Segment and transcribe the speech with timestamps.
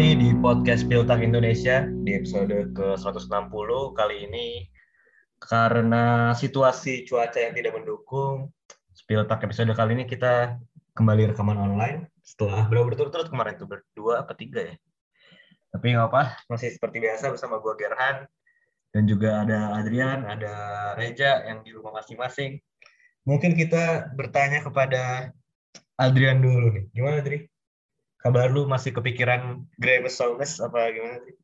[0.00, 3.68] kembali di podcast Piltak Indonesia di episode ke-160.
[3.92, 4.64] Kali ini
[5.36, 8.48] karena situasi cuaca yang tidak mendukung,
[9.04, 10.56] Piltak episode kali ini kita
[10.96, 14.74] kembali rekaman online setelah berapa berturut-turut kemarin itu berdua apa tiga ya.
[15.68, 18.24] Tapi nggak apa, masih seperti biasa bersama gue Gerhan
[18.96, 20.54] dan juga ada Adrian, ada
[20.96, 22.56] Reja yang di rumah masing-masing.
[23.28, 25.28] Mungkin kita bertanya kepada
[26.00, 26.88] Adrian dulu nih.
[26.96, 27.49] Gimana, Adri?
[28.20, 31.36] Kabar lu masih kepikiran Gramesaurus apa gimana sih?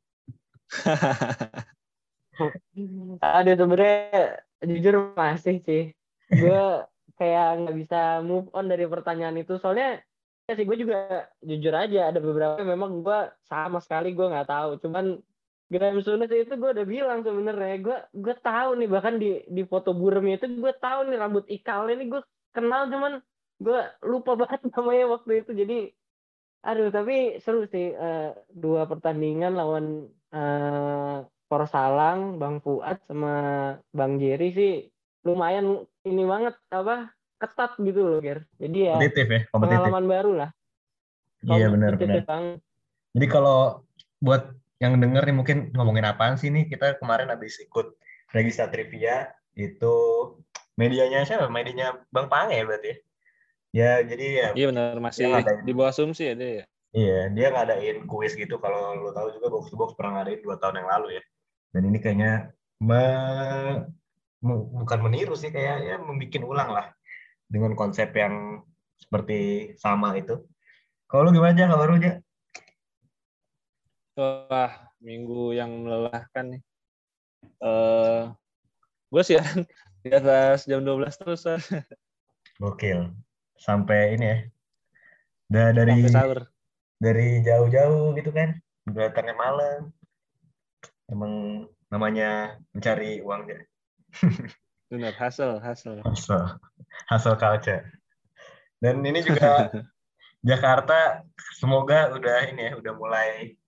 [3.25, 5.97] Aduh sebenernya jujur masih sih.
[6.29, 6.84] Gue
[7.17, 9.57] kayak nggak bisa move on dari pertanyaan itu.
[9.57, 10.05] Soalnya
[10.47, 14.77] ya sih gue juga jujur aja ada beberapa memang gue sama sekali gue nggak tahu.
[14.84, 15.17] Cuman
[15.67, 19.91] Graham Souness itu gue udah bilang sebenarnya gue gue tahu nih bahkan di di foto
[19.91, 22.22] buremnya itu gue tahu nih rambut ikalnya ini gue
[22.55, 23.19] kenal cuman
[23.59, 25.91] gue lupa banget namanya waktu itu jadi
[26.67, 33.34] Aduh, tapi seru sih uh, dua pertandingan lawan uh, Porsalang, Bang Fuad sama
[33.95, 34.72] Bang Jerry sih
[35.22, 38.42] lumayan ini banget apa ketat gitu loh, Ger.
[38.59, 39.78] Jadi ya kompetitif ya, kompetitif.
[39.78, 40.50] pengalaman baru lah.
[41.47, 42.27] Iya benar benar.
[43.14, 43.87] Jadi kalau
[44.19, 44.50] buat
[44.83, 47.94] yang denger nih mungkin ngomongin apaan sih nih kita kemarin habis ikut
[48.34, 49.94] registrasi trivia itu
[50.75, 51.47] medianya siapa?
[51.47, 52.97] Medianya Bang Pange ya berarti ya?
[53.77, 54.48] Ya, jadi ya.
[54.56, 55.28] Iya benar, masih
[55.69, 56.64] di bawah asumsi ya dia ya.
[56.96, 58.56] Iya, dia ngadain kuis gitu.
[58.56, 61.22] Kalau lo tahu juga box to box pernah ngadain dua tahun yang lalu ya.
[61.77, 63.04] Dan ini kayaknya me,
[64.80, 66.86] bukan meniru sih, kayak ya membuat ulang lah
[67.52, 68.64] dengan konsep yang
[68.97, 70.41] seperti sama itu.
[71.04, 72.12] Kalau lu gimana aja kabar lu aja?
[74.16, 74.72] Wah,
[75.04, 76.62] minggu yang melelahkan nih.
[77.60, 78.32] Uh,
[79.12, 79.36] gue sih
[80.00, 81.44] di atas jam 12 terus.
[82.56, 83.25] Gokil
[83.61, 84.39] sampai ini ya.
[85.47, 86.03] Da, dari
[86.97, 88.56] dari jauh-jauh gitu kan.
[88.87, 89.93] Datangnya malam.
[91.06, 93.61] Emang namanya mencari uang ya.
[94.91, 96.03] Benar, hasil, hasil.
[96.03, 96.43] Hasil.
[97.11, 97.84] Hasil culture.
[98.78, 99.71] Dan ini juga
[100.49, 101.27] Jakarta
[101.59, 103.59] semoga udah ini ya, udah mulai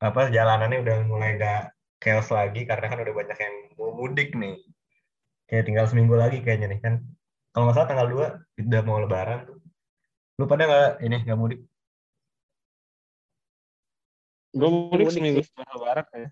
[0.00, 4.60] apa jalanannya udah mulai gak chaos lagi karena kan udah banyak yang mau mudik nih.
[5.48, 6.94] Kayak tinggal seminggu lagi kayaknya nih kan
[7.54, 8.08] kalau nggak salah tanggal
[8.58, 9.62] 2 udah mau lebaran tuh.
[10.42, 11.60] Lu pada nggak ini nggak mudik?
[14.50, 16.28] Gue mudik seminggu setelah lebaran ya.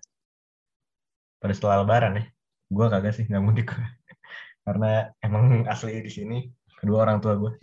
[1.39, 2.23] Pada setelah lebaran ya?
[2.67, 3.71] Gue kagak sih nggak mudik
[4.67, 6.37] Karena emang asli di sini
[6.75, 7.55] kedua orang tua gue.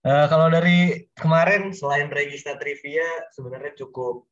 [0.00, 3.04] Uh, kalau dari kemarin selain register trivia
[3.36, 4.24] sebenarnya cukup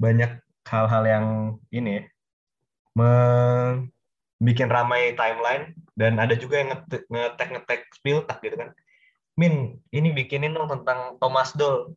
[0.00, 0.32] banyak
[0.64, 1.26] hal-hal yang
[1.74, 2.04] ini ya,
[4.40, 7.80] bikin ramai timeline dan ada juga yang ngetek ngetek
[8.28, 8.70] tak gitu kan.
[9.36, 11.96] Min ini bikinin dong tentang Thomas Doll.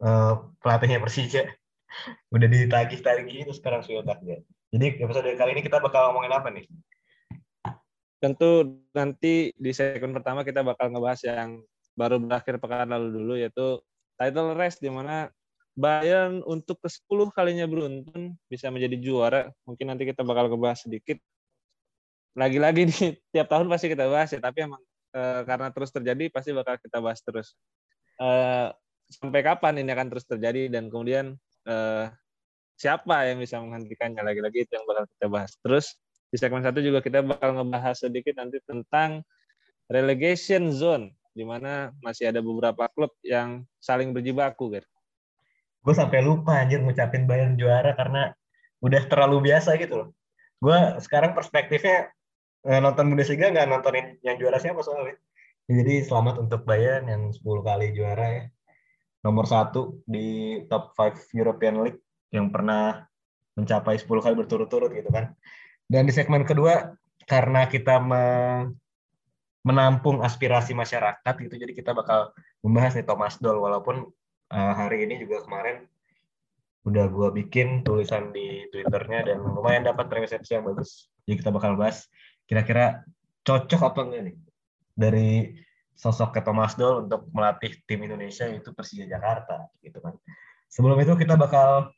[0.00, 1.44] Uh, pelatihnya Persija.
[2.34, 4.40] Udah ditagih-tagih itu sekarang tak ya
[4.70, 6.64] jadi episode kali ini kita bakal ngomongin apa nih?
[8.22, 11.66] Tentu nanti di segmen pertama kita bakal ngebahas yang
[11.98, 13.82] baru berakhir pekan lalu dulu yaitu
[14.14, 15.26] title race di mana
[15.74, 19.42] Bayern untuk ke-10 kalinya beruntun bisa menjadi juara.
[19.66, 21.18] Mungkin nanti kita bakal ngebahas sedikit
[22.34, 26.50] lagi-lagi nih tiap tahun pasti kita bahas ya tapi emang e, karena terus terjadi pasti
[26.54, 27.58] bakal kita bahas terus
[28.18, 28.28] e,
[29.10, 31.34] sampai kapan ini akan terus terjadi dan kemudian
[31.66, 31.76] e,
[32.78, 35.98] siapa yang bisa menghentikannya lagi-lagi itu yang bakal kita bahas terus
[36.30, 39.26] di segmen satu juga kita bakal ngebahas sedikit nanti tentang
[39.90, 44.88] relegation zone di mana masih ada beberapa klub yang saling berjibaku gitu.
[45.82, 48.30] Gue sampai lupa anjir ngucapin Bayern juara karena
[48.78, 50.08] udah terlalu biasa gitu loh.
[50.60, 52.12] Gue sekarang perspektifnya
[52.64, 55.16] nonton Bundesliga nggak nontonin yang juara siapa soalnya.
[55.70, 58.44] Jadi selamat untuk Bayern yang 10 kali juara ya.
[59.22, 62.02] Nomor satu di top 5 European League
[62.34, 63.06] yang pernah
[63.54, 65.32] mencapai 10 kali berturut-turut gitu kan.
[65.86, 66.94] Dan di segmen kedua
[67.30, 68.24] karena kita me
[69.60, 72.32] menampung aspirasi masyarakat gitu jadi kita bakal
[72.64, 74.08] membahas nih Thomas Doll walaupun
[74.48, 75.84] uh, hari ini juga kemarin
[76.88, 81.76] udah gue bikin tulisan di twitternya dan lumayan dapat resepsi yang bagus jadi kita bakal
[81.76, 82.08] bahas
[82.50, 83.06] kira-kira
[83.46, 84.36] cocok apa enggak nih
[84.98, 85.30] dari
[85.94, 90.18] sosok ke Thomas Doll untuk melatih tim Indonesia itu Persija Jakarta gitu kan.
[90.66, 91.94] Sebelum itu kita bakal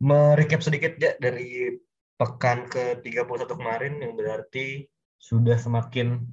[0.00, 1.76] merecap sedikit ya dari
[2.16, 4.88] pekan ke-31 kemarin yang berarti
[5.20, 6.24] sudah semakin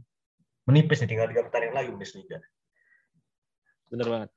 [0.70, 2.40] menipis nih tinggal tiga pertandingan lagi Bundesliga.
[3.92, 4.30] Bener banget.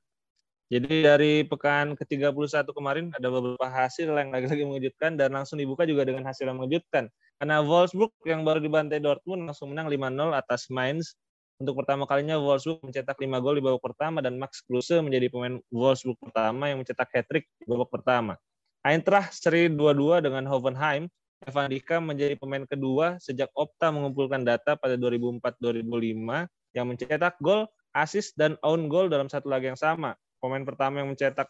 [0.65, 6.09] Jadi dari pekan ke-31 kemarin ada beberapa hasil yang lagi-lagi mengejutkan dan langsung dibuka juga
[6.09, 7.05] dengan hasil yang mengejutkan.
[7.37, 11.13] Karena Wolfsburg yang baru dibantai Dortmund langsung menang 5-0 atas Mainz
[11.55, 15.55] Untuk pertama kalinya Wolfsburg mencetak 5 gol di babak pertama dan Max Kruse menjadi pemain
[15.71, 18.35] Wolfsburg pertama yang mencetak hat-trick di babak pertama.
[18.83, 21.07] Eintracht seri 2-2 dengan Hoffenheim.
[21.45, 28.35] Evan Dika menjadi pemain kedua sejak Opta mengumpulkan data pada 2004-2005 yang mencetak gol, assist,
[28.35, 30.17] dan own goal dalam satu laga yang sama.
[30.45, 31.49] Pemain pertama yang mencetak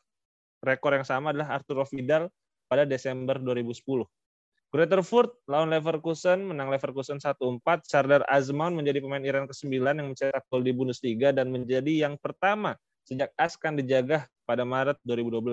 [0.64, 2.32] rekor yang sama adalah Arturo Vidal
[2.72, 4.08] pada Desember 2010.
[4.72, 7.60] Greuther Furt lawan Leverkusen menang Leverkusen 1-4.
[7.84, 12.80] Sardar Azmoun menjadi pemain Iran ke-9 yang mencetak gol di Bundesliga dan menjadi yang pertama
[13.04, 15.44] sejak Askan dijaga pada Maret 2012.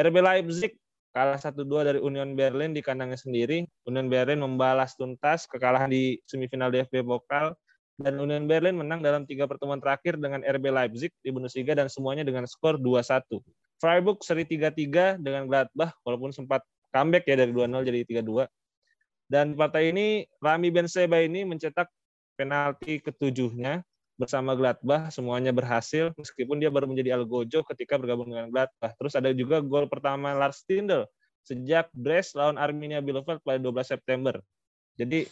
[0.00, 0.72] RB Leipzig
[1.12, 3.68] kalah 1-2 dari Union Berlin di kandangnya sendiri.
[3.84, 7.52] Union Berlin membalas tuntas kekalahan di semifinal DFB Pokal
[8.00, 12.24] dan Union Berlin menang dalam tiga pertemuan terakhir dengan RB Leipzig di Bundesliga dan semuanya
[12.24, 13.28] dengan skor 2-1.
[13.76, 16.64] Freiburg seri 3-3 dengan Gladbach walaupun sempat
[16.96, 18.48] comeback ya dari 2-0 jadi 3-2.
[19.30, 21.86] Dan partai ini Rami Benzema ini mencetak
[22.34, 23.84] penalti ketujuhnya
[24.16, 28.96] bersama Gladbach semuanya berhasil meskipun dia baru menjadi algojo ketika bergabung dengan Gladbach.
[28.96, 31.04] Terus ada juga gol pertama Lars Stindl
[31.44, 34.36] sejak Brest lawan Arminia Bielefeld pada 12 September.
[34.96, 35.24] Jadi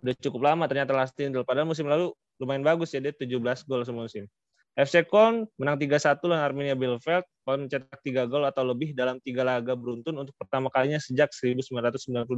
[0.00, 1.44] udah cukup lama ternyata Lars Stindl.
[1.44, 4.28] Padahal musim lalu lumayan bagus ya dia 17 gol semusim.
[4.76, 9.40] FC Köln menang 3-1 lawan Arminia Bielefeld, Köln mencetak 3 gol atau lebih dalam tiga
[9.40, 12.28] laga beruntun untuk pertama kalinya sejak 1992.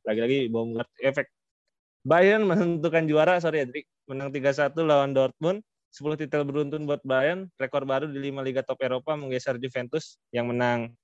[0.00, 1.28] Lagi-lagi Baumgart efek.
[2.02, 5.60] Bayern menentukan juara, sorry Adri, menang 3-1 lawan Dortmund.
[5.92, 10.48] 10 titel beruntun buat Bayern, rekor baru di 5 liga top Eropa menggeser Juventus yang
[10.48, 10.96] menang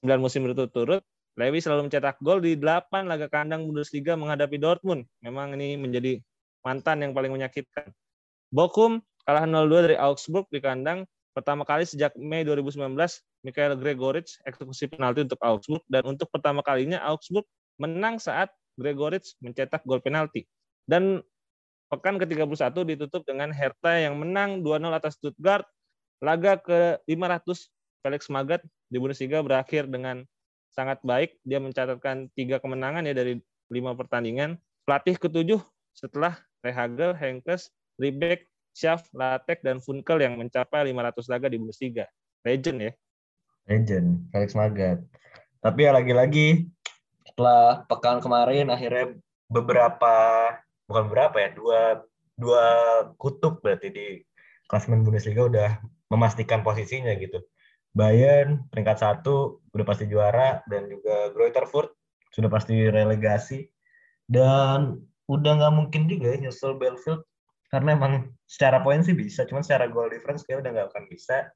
[0.00, 1.04] 9 musim berturut-turut.
[1.36, 5.04] Lewi selalu mencetak gol di 8 laga kandang Bundesliga menghadapi Dortmund.
[5.20, 6.16] Memang ini menjadi
[6.64, 7.92] mantan yang paling menyakitkan.
[8.48, 11.04] Bochum kalah 0-2 dari Augsburg di kandang
[11.36, 12.96] pertama kali sejak Mei 2019
[13.44, 17.44] Mikhail Gregoritsch eksekusi penalti untuk Augsburg dan untuk pertama kalinya Augsburg
[17.76, 18.48] menang saat
[18.80, 20.48] Gregoritsch mencetak gol penalti
[20.88, 21.20] dan
[21.92, 25.68] pekan ke-31 ditutup dengan Hertha yang menang 2-0 atas Stuttgart
[26.24, 27.68] laga ke-500
[28.00, 30.24] Felix Magath di Bundesliga berakhir dengan
[30.76, 33.40] sangat baik dia mencatatkan tiga kemenangan ya dari
[33.72, 35.58] lima pertandingan pelatih ketujuh
[35.96, 38.44] setelah Rehagel, Henkes, Riebeck,
[38.76, 42.04] Schaff, Latek, dan Funkel yang mencapai 500 laga di Bundesliga.
[42.44, 42.92] Legend ya.
[43.66, 45.00] Legend, Felix Magath.
[45.64, 46.68] Tapi ya lagi-lagi
[47.26, 49.18] setelah pekan kemarin akhirnya
[49.50, 50.14] beberapa
[50.86, 51.80] bukan beberapa ya dua
[52.38, 52.64] dua
[53.18, 54.06] kutub berarti di
[54.70, 55.70] klasemen Bundesliga udah
[56.12, 57.42] memastikan posisinya gitu.
[57.96, 61.96] Bayern peringkat satu udah pasti juara dan juga Greuther Furt
[62.28, 63.72] sudah pasti relegasi
[64.28, 67.24] dan udah nggak mungkin juga ya nyusul Belfield
[67.72, 71.50] karena emang secara poin sih bisa, cuman secara goal difference kayak udah nggak akan bisa.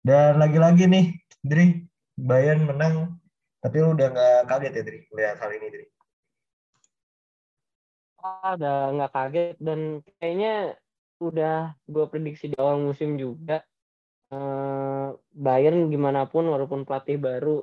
[0.00, 1.12] Dan lagi-lagi nih,
[1.44, 1.84] Dri,
[2.16, 3.20] Bayern menang,
[3.60, 5.86] tapi lu udah nggak kaget ya, Dri, lihat hal ini, Dri?
[8.24, 9.80] Ah, udah nggak kaget dan
[10.16, 10.54] kayaknya
[11.20, 13.60] udah gue prediksi di awal musim juga.
[14.26, 17.62] Uh, Bayern gimana pun walaupun pelatih baru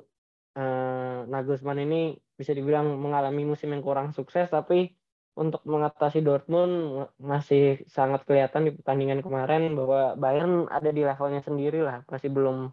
[0.56, 4.96] uh, Nagelsmann ini bisa dibilang mengalami musim yang kurang sukses tapi
[5.34, 11.82] untuk mengatasi Dortmund masih sangat kelihatan di pertandingan kemarin bahwa Bayern ada di levelnya sendiri
[11.82, 12.06] lah.
[12.06, 12.70] Masih belum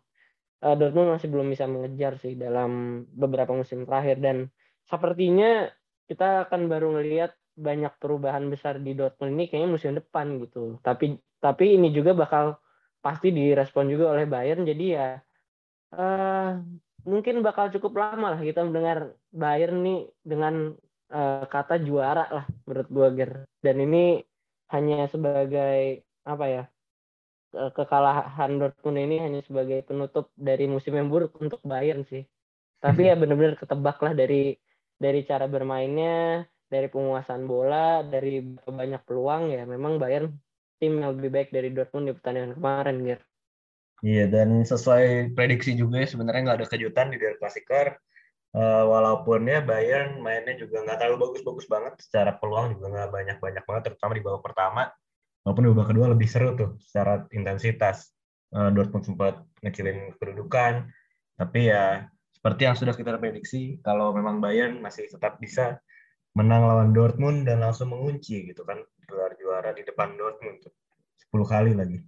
[0.61, 4.21] uh, Dortmund masih belum bisa mengejar sih dalam beberapa musim terakhir.
[4.21, 4.53] Dan
[4.85, 5.73] sepertinya
[6.05, 10.77] kita akan baru melihat banyak perubahan besar di Dortmund ini kayaknya musim depan gitu.
[10.85, 12.61] Tapi tapi ini juga bakal
[13.01, 15.09] pasti direspon juga oleh Bayern jadi ya
[15.97, 16.61] uh,
[17.05, 20.77] mungkin bakal cukup lama lah kita mendengar Bayern nih dengan
[21.11, 23.31] uh, kata juara lah menurut gue Ger.
[23.61, 24.21] Dan ini
[24.71, 26.63] hanya sebagai apa ya
[27.51, 32.23] kekalahan Dortmund ini hanya sebagai penutup dari musim yang buruk untuk Bayern sih.
[32.81, 34.55] Tapi ya benar-benar ketebak lah dari
[34.95, 40.31] dari cara bermainnya, dari penguasaan bola, dari banyak peluang ya memang Bayern
[40.81, 43.21] tim yang lebih baik dari Dortmund di pertandingan kemarin, Ger.
[44.01, 48.01] Iya, dan sesuai prediksi juga ya, sebenarnya nggak ada kejutan di Der Klassiker
[48.57, 53.63] uh, walaupun ya Bayern mainnya juga nggak terlalu bagus-bagus banget secara peluang juga nggak banyak-banyak
[53.63, 54.83] banget terutama di babak pertama.
[55.45, 58.09] Walaupun di babak kedua lebih seru tuh secara intensitas.
[58.51, 60.91] Uh, Dortmund sempat ngecilin kedudukan
[61.39, 62.03] tapi ya
[62.35, 65.79] seperti yang sudah kita prediksi kalau memang Bayern masih tetap bisa
[66.35, 68.83] menang lawan Dortmund dan langsung mengunci gitu kan
[69.61, 70.73] juara di depan Dortmund tuh
[71.29, 72.01] 10 kali lagi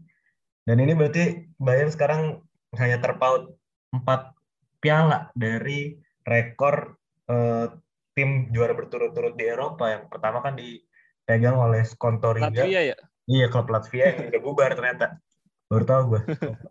[0.65, 2.41] dan ini berarti Bayern sekarang
[2.81, 3.53] hanya terpaut
[3.93, 4.33] empat
[4.81, 6.97] piala dari rekor
[7.29, 7.69] uh,
[8.17, 12.49] tim juara berturut-turut di Eropa yang pertama kan dipegang oleh Skontoriga.
[12.49, 12.97] Latvia ya?
[13.29, 15.21] Iya, klub Latvia yang udah bubar ternyata.
[15.69, 16.21] Baru tahu gue,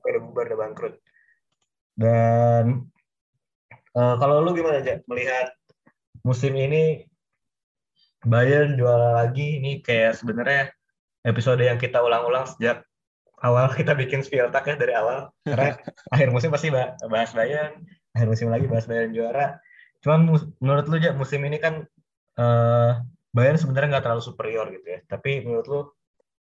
[0.08, 0.94] udah bubar, udah bangkrut.
[1.94, 2.90] Dan
[3.94, 5.54] uh, kalau lu gimana aja melihat
[6.26, 7.06] musim ini
[8.22, 10.70] Bayern juara lagi ini kayak sebenarnya
[11.26, 12.86] episode yang kita ulang-ulang sejak
[13.42, 15.30] awal kita bikin Spieltag ya dari awal.
[15.42, 15.74] Karena
[16.14, 17.82] akhir musim pasti bahas Bayern,
[18.14, 19.58] akhir musim lagi bahas Bayern juara.
[20.02, 20.30] Cuman
[20.62, 21.86] menurut lu ya musim ini kan
[22.38, 23.02] uh,
[23.34, 25.00] Bayern sebenarnya nggak terlalu superior gitu ya.
[25.10, 25.80] Tapi menurut lu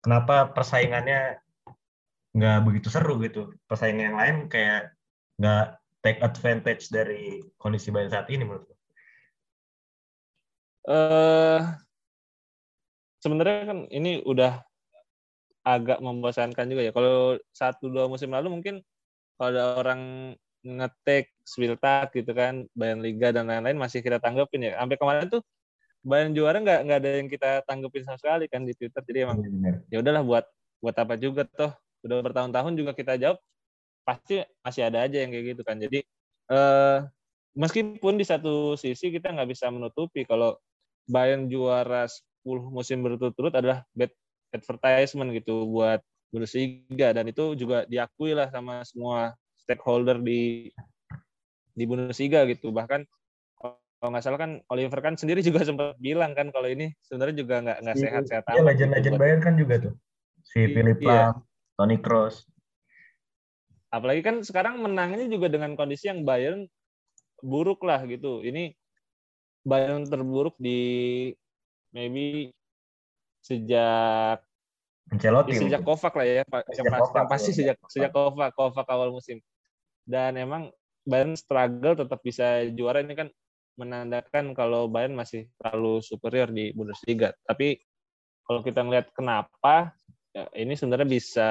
[0.03, 1.39] kenapa persaingannya
[2.35, 3.55] nggak begitu seru gitu?
[3.67, 4.91] Persaingan yang lain kayak
[5.39, 8.75] nggak take advantage dari kondisi Bayern saat ini menurut lu?
[10.81, 11.61] Uh,
[13.21, 14.65] sebenarnya kan ini udah
[15.61, 16.91] agak membosankan juga ya.
[16.93, 18.75] Kalau satu dua musim lalu mungkin
[19.37, 20.01] kalau ada orang
[20.61, 24.77] ngetek Spiltak gitu kan, Bayern Liga dan lain-lain masih kita tanggepin ya.
[24.81, 25.41] Sampai kemarin tuh
[26.01, 29.01] Bayern juara nggak nggak ada yang kita tanggepin sama sekali kan di Twitter.
[29.05, 29.37] Jadi emang
[29.93, 30.45] ya udahlah buat
[30.81, 31.73] buat apa juga toh.
[32.01, 33.37] Udah bertahun-tahun juga kita jawab
[34.01, 35.77] pasti masih ada aja yang kayak gitu kan.
[35.77, 36.01] Jadi
[36.49, 36.97] eh,
[37.53, 40.57] meskipun di satu sisi kita nggak bisa menutupi kalau
[41.09, 44.11] Bayern juara 10 musim berturut-turut adalah bad
[44.51, 47.13] advertisement gitu buat Bundesliga.
[47.15, 50.71] Dan itu juga diakui lah sama semua stakeholder di
[51.75, 52.73] di Bundesliga gitu.
[52.73, 53.05] Bahkan
[54.01, 57.55] kalau nggak salah kan Oliver kan sendiri juga sempat bilang kan kalau ini sebenarnya juga
[57.61, 59.93] nggak nggak iya, sehat-sehat iya, legend-legend gitu, Bayern kan juga tuh.
[60.41, 61.37] Si Philip iya.
[61.77, 62.49] Toni Kroos.
[63.93, 66.65] Apalagi kan sekarang menangnya juga dengan kondisi yang Bayern
[67.45, 68.41] buruk lah gitu.
[68.41, 68.73] Ini
[69.61, 71.29] Bayern terburuk di
[71.93, 72.49] maybe
[73.41, 74.41] sejak
[75.11, 75.51] Ancelotti.
[75.51, 76.71] Ya, sejak Kovac lah ya, Pak.
[76.71, 79.43] Sejak yang, Kovac, pasti sejak sejak Kovac, Kovac awal musim.
[80.07, 80.71] Dan emang
[81.03, 83.27] Bayern struggle tetap bisa juara ini kan
[83.75, 87.35] menandakan kalau Bayern masih terlalu superior di Bundesliga.
[87.43, 87.75] Tapi
[88.47, 89.91] kalau kita ngelihat kenapa,
[90.31, 91.49] ya ini sebenarnya bisa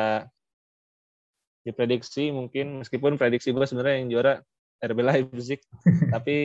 [1.60, 4.32] diprediksi mungkin meskipun prediksi gue sebenarnya yang juara
[4.80, 5.60] RB Leipzig,
[6.14, 6.36] tapi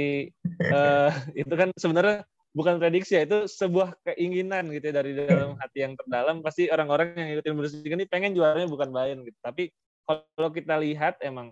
[0.72, 5.84] uh, itu kan sebenarnya bukan prediksi ya itu sebuah keinginan gitu ya dari dalam hati
[5.84, 6.40] yang terdalam.
[6.40, 9.36] Pasti orang-orang yang ngikutin Bundesliga ini pengen juaranya bukan Bayern gitu.
[9.44, 9.72] Tapi
[10.08, 11.52] kalau kita lihat emang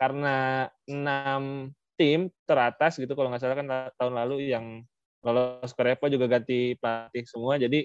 [0.00, 4.82] karena enam tim teratas gitu kalau nggak salah kan tahun lalu yang
[5.24, 7.56] lolos ke Repo juga ganti pelatih semua.
[7.56, 7.84] Jadi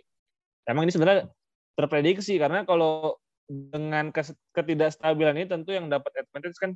[0.67, 1.27] emang ini sebenarnya
[1.75, 2.35] terprediksi.
[2.39, 3.15] Karena kalau
[3.49, 4.13] dengan
[4.53, 6.71] ketidakstabilan ini tentu yang dapat advantage kan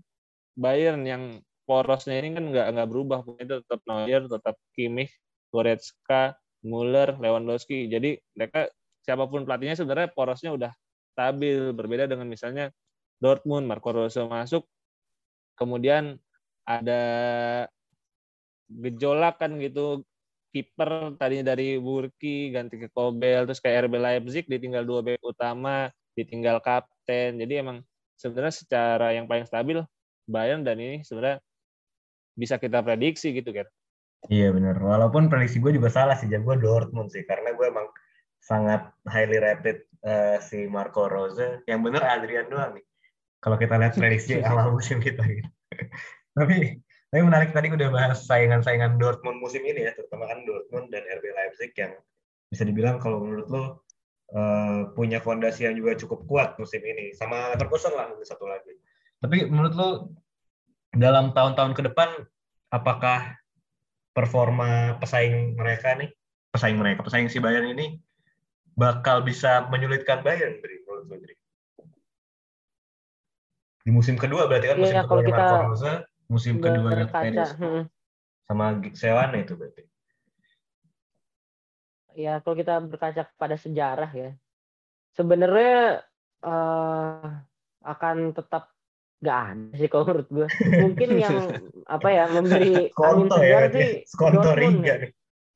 [0.53, 1.23] Bayern yang
[1.63, 5.13] porosnya ini kan nggak nggak berubah itu tetap Neuer tetap Kimmich
[5.53, 6.33] Goretzka,
[6.65, 7.85] Muller, Lewandowski.
[7.85, 8.65] Jadi mereka
[9.05, 10.71] siapa pun pelatihnya sebenarnya porosnya udah
[11.13, 11.69] stabil.
[11.77, 12.73] Berbeda dengan misalnya
[13.21, 14.65] Dortmund, Marco Rose masuk,
[15.53, 16.17] kemudian
[16.65, 17.03] ada
[18.67, 20.01] gejolak kan gitu
[20.53, 25.89] kiper tadinya dari Burki ganti ke Kobel terus kayak RB Leipzig ditinggal dua back utama
[26.13, 27.81] ditinggal kapten jadi emang
[28.15, 29.81] sebenarnya secara yang paling stabil
[30.25, 31.43] Bayern dan ini sebenarnya
[32.33, 33.67] bisa kita prediksi gitu kan
[34.31, 34.79] Iya benar.
[34.79, 37.91] Walaupun prediksi gue juga salah sih, jago Dortmund sih, karena gue emang
[38.39, 41.63] sangat highly rated uh, si Marco Rose.
[41.67, 42.85] Yang benar Adrian doang nih.
[43.43, 45.49] Kalau kita lihat prediksi awal musim kita gitu.
[46.37, 46.79] tapi
[47.11, 51.25] tapi menarik tadi udah bahas saingan-saingan Dortmund musim ini ya, terutama kan Dortmund dan RB
[51.27, 51.91] Leipzig yang
[52.47, 53.63] bisa dibilang kalau menurut lo
[54.31, 57.11] uh, punya fondasi yang juga cukup kuat musim ini.
[57.11, 58.71] Sama Leverkusen lah mungkin satu lagi.
[59.23, 59.89] Tapi menurut lo
[60.91, 62.11] dalam tahun-tahun ke depan
[62.75, 63.39] apakah
[64.11, 66.11] performa pesaing mereka nih,
[66.51, 68.03] pesaing mereka, pesaing si Bayern ini
[68.75, 71.35] bakal bisa menyulitkan Bayern, Dri, menurut lu, Dri.
[73.83, 75.93] Di musim kedua berarti kan musim ya, kedua kita Marco Rose,
[76.27, 77.83] musim kedua tenis hmm.
[78.43, 79.83] sama Sewane itu berarti.
[82.13, 84.35] Ya, kalau kita berkaca pada sejarah ya,
[85.15, 86.05] sebenarnya
[86.45, 87.41] uh,
[87.81, 88.72] akan tetap
[89.23, 90.47] Gak ada sih kalau menurut gue.
[90.83, 91.37] Mungkin yang
[91.87, 93.89] apa ya memberi angin ya, segar ya, sih
[94.59, 95.07] Riga ya.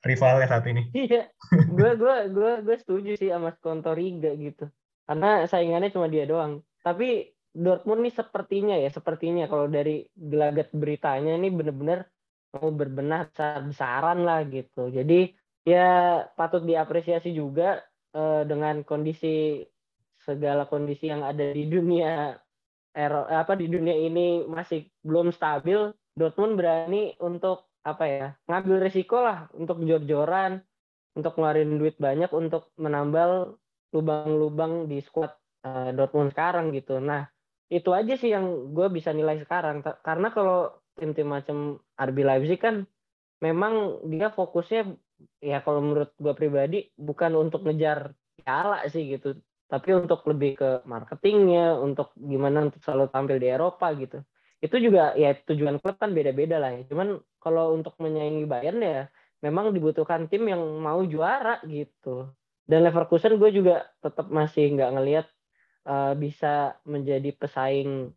[0.08, 0.84] rivalnya saat ini.
[1.08, 1.24] Iya.
[1.52, 4.72] gue gue gue gue setuju sih sama Skonto Riga gitu.
[5.04, 6.64] Karena saingannya cuma dia doang.
[6.80, 12.06] Tapi Dortmund nih sepertinya ya, sepertinya kalau dari gelagat beritanya ini bener-bener
[12.54, 14.94] mau berbenah besar-besaran lah gitu.
[14.94, 15.34] Jadi
[15.68, 17.82] ya patut diapresiasi juga
[18.16, 19.66] eh, dengan kondisi
[20.22, 22.36] segala kondisi yang ada di dunia
[22.98, 29.22] ero apa di dunia ini masih belum stabil, Dortmund berani untuk apa ya ngambil resiko
[29.22, 30.66] lah untuk jor-joran,
[31.14, 33.56] untuk ngeluarin duit banyak untuk menambal
[33.94, 36.98] lubang-lubang di squad uh, Dortmund sekarang gitu.
[36.98, 37.30] Nah
[37.70, 42.88] itu aja sih yang gue bisa nilai sekarang karena kalau tim-tim macam RB Leipzig kan
[43.44, 44.98] memang dia fokusnya
[45.44, 49.38] ya kalau menurut gue pribadi bukan untuk ngejar piala sih gitu
[49.68, 54.24] tapi untuk lebih ke marketingnya untuk gimana untuk selalu tampil di Eropa gitu.
[54.64, 56.82] Itu juga ya tujuan klub kan beda-beda lah ya.
[56.88, 59.12] Cuman kalau untuk menyaingi Bayern ya
[59.44, 62.32] memang dibutuhkan tim yang mau juara gitu.
[62.68, 65.28] Dan Leverkusen gue juga tetap masih nggak ngelihat
[65.88, 68.12] uh, bisa menjadi pesaing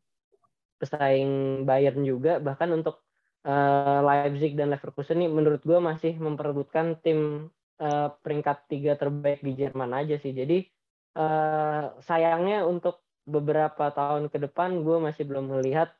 [0.80, 2.38] pesaing Bayern juga.
[2.38, 3.02] Bahkan untuk
[3.44, 7.50] uh, Leipzig dan Leverkusen ini menurut gue masih memperebutkan tim
[7.82, 10.32] uh, peringkat tiga terbaik di Jerman aja sih.
[10.32, 10.79] Jadi
[11.16, 15.94] uh, sayangnya untuk beberapa tahun ke depan gue masih belum melihat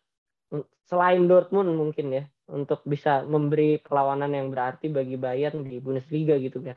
[0.91, 6.59] selain Dortmund mungkin ya untuk bisa memberi perlawanan yang berarti bagi Bayern di Bundesliga gitu
[6.67, 6.75] kan.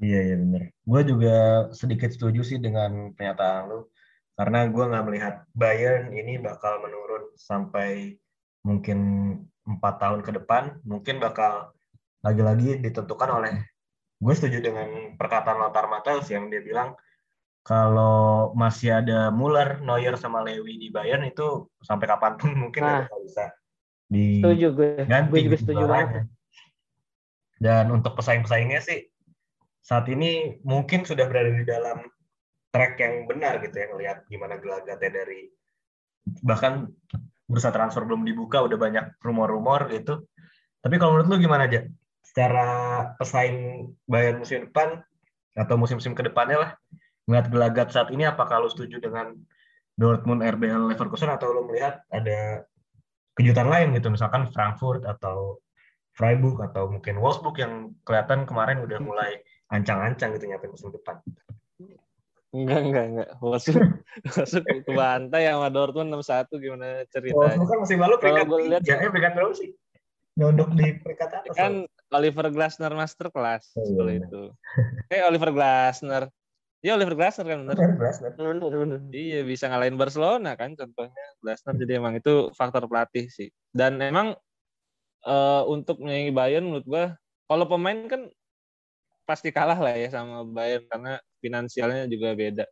[0.00, 0.72] Iya iya benar.
[0.80, 1.36] Gue juga
[1.76, 3.80] sedikit setuju sih dengan pernyataan lu
[4.40, 8.16] karena gue nggak melihat Bayern ini bakal menurun sampai
[8.64, 8.98] mungkin
[9.68, 10.80] empat tahun ke depan.
[10.88, 11.76] Mungkin bakal
[12.24, 13.60] lagi-lagi ditentukan oleh
[14.16, 14.88] gue setuju dengan
[15.20, 16.96] perkataan Lothar Matthäus yang dia bilang
[17.60, 23.04] kalau masih ada Muller, Neuer sama Lewi di Bayern itu sampai kapan pun mungkin nah,
[23.04, 23.44] bakal bisa
[24.10, 24.90] di setuju gue.
[25.28, 26.26] Gue juga setuju banget.
[27.60, 29.06] Dan untuk pesaing-pesaingnya sih
[29.84, 32.04] saat ini mungkin sudah berada di dalam
[32.72, 35.50] track yang benar gitu ya ngelihat gimana gelagatnya dari
[36.46, 36.86] bahkan
[37.50, 40.24] bursa transfer belum dibuka udah banyak rumor-rumor gitu.
[40.80, 41.84] Tapi kalau menurut lu gimana aja?
[42.24, 42.68] Secara
[43.20, 45.04] pesaing Bayern musim depan
[45.52, 46.70] atau musim-musim ke depannya lah
[47.30, 49.38] melihat gelagat saat ini apakah lu setuju dengan
[49.94, 52.66] Dortmund, RBL, Leverkusen atau lu melihat ada
[53.38, 55.62] kejutan lain gitu misalkan Frankfurt atau
[56.18, 59.38] Freiburg atau mungkin Wolfsburg yang kelihatan kemarin udah mulai
[59.70, 61.22] ancang-ancang gitu nyampe musim depan.
[62.50, 63.28] Enggak, enggak, enggak.
[63.38, 63.78] Masuk,
[64.26, 67.54] masuk ke bantai sama Dortmund 6-1 gimana ceritanya?
[67.62, 69.70] Oh, kan masih malu peringkat Kalau lihat, ya, peringkat berapa sih?
[70.34, 71.54] Nyondok di peringkat atas.
[71.54, 74.18] Kan Oliver Glasner master kelas oh, iya.
[74.18, 74.42] itu.
[75.14, 76.26] Eh Oliver Glasner.
[76.80, 77.76] Iya Oliver Glasner kan benar.
[77.76, 79.00] Benar, benar.
[79.12, 81.74] Iya bisa ngalahin Barcelona kan contohnya Glasner.
[81.76, 83.52] Jadi emang itu faktor pelatih sih.
[83.68, 84.32] Dan emang
[85.28, 87.04] uh, untuk menyaingi Bayern menurut gua
[87.44, 88.32] kalau pemain kan
[89.28, 92.64] pasti kalah lah ya sama Bayern karena finansialnya juga beda.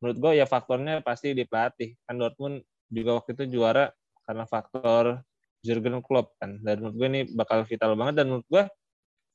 [0.00, 1.92] Menurut gue ya faktornya pasti di pelatih.
[2.08, 3.92] Kan Dortmund juga waktu itu juara
[4.24, 5.20] karena faktor
[5.60, 6.56] Jurgen Klopp kan.
[6.64, 8.64] Dan menurut gue ini bakal vital banget dan menurut gue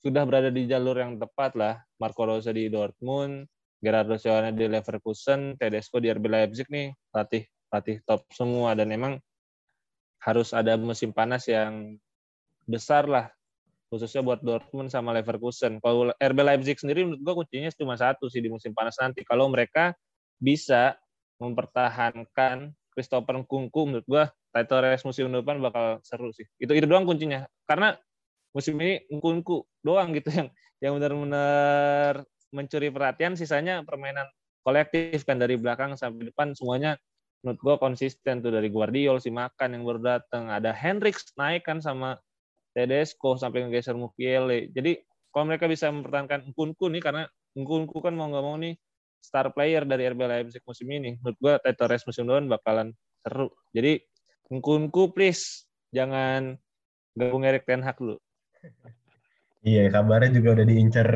[0.01, 1.81] sudah berada di jalur yang tepat lah.
[2.01, 3.45] Marco Rose di Dortmund,
[3.85, 9.21] Gerardo Seoane di Leverkusen, Tedesco di RB Leipzig nih pelatih pelatih top semua dan emang
[10.25, 12.01] harus ada musim panas yang
[12.65, 13.29] besar lah
[13.93, 15.77] khususnya buat Dortmund sama Leverkusen.
[15.77, 19.21] Kalau RB Leipzig sendiri menurut gue kuncinya cuma satu sih di musim panas nanti.
[19.21, 19.93] Kalau mereka
[20.41, 20.97] bisa
[21.37, 24.23] mempertahankan Christopher Nkunku menurut gue
[24.55, 26.47] title race musim depan bakal seru sih.
[26.57, 27.45] Itu itu doang kuncinya.
[27.69, 27.93] Karena
[28.55, 30.47] musim ini Nkunku doang gitu yang
[30.83, 34.25] yang benar-benar mencuri perhatian sisanya permainan
[34.63, 36.95] kolektif kan dari belakang sampai depan semuanya
[37.43, 41.83] menurut gue konsisten tuh dari Guardiol si Makan yang baru datang ada Hendrix naik kan
[41.83, 42.17] sama
[42.73, 44.73] Tedesco sampai ngegeser Mukiele.
[44.73, 44.97] Jadi
[45.29, 48.73] kalau mereka bisa mempertahankan Nkunku nih karena Nkunku kan mau nggak mau nih
[49.21, 51.15] star player dari RB Leipzig musim ini.
[51.21, 52.87] Menurut title race musim depan bakalan
[53.21, 53.53] seru.
[53.71, 54.01] Jadi
[54.49, 56.57] Nkunku please jangan
[57.13, 58.17] gabung Erik Ten Hag dulu.
[59.65, 61.09] Iya, kabarnya juga udah diincar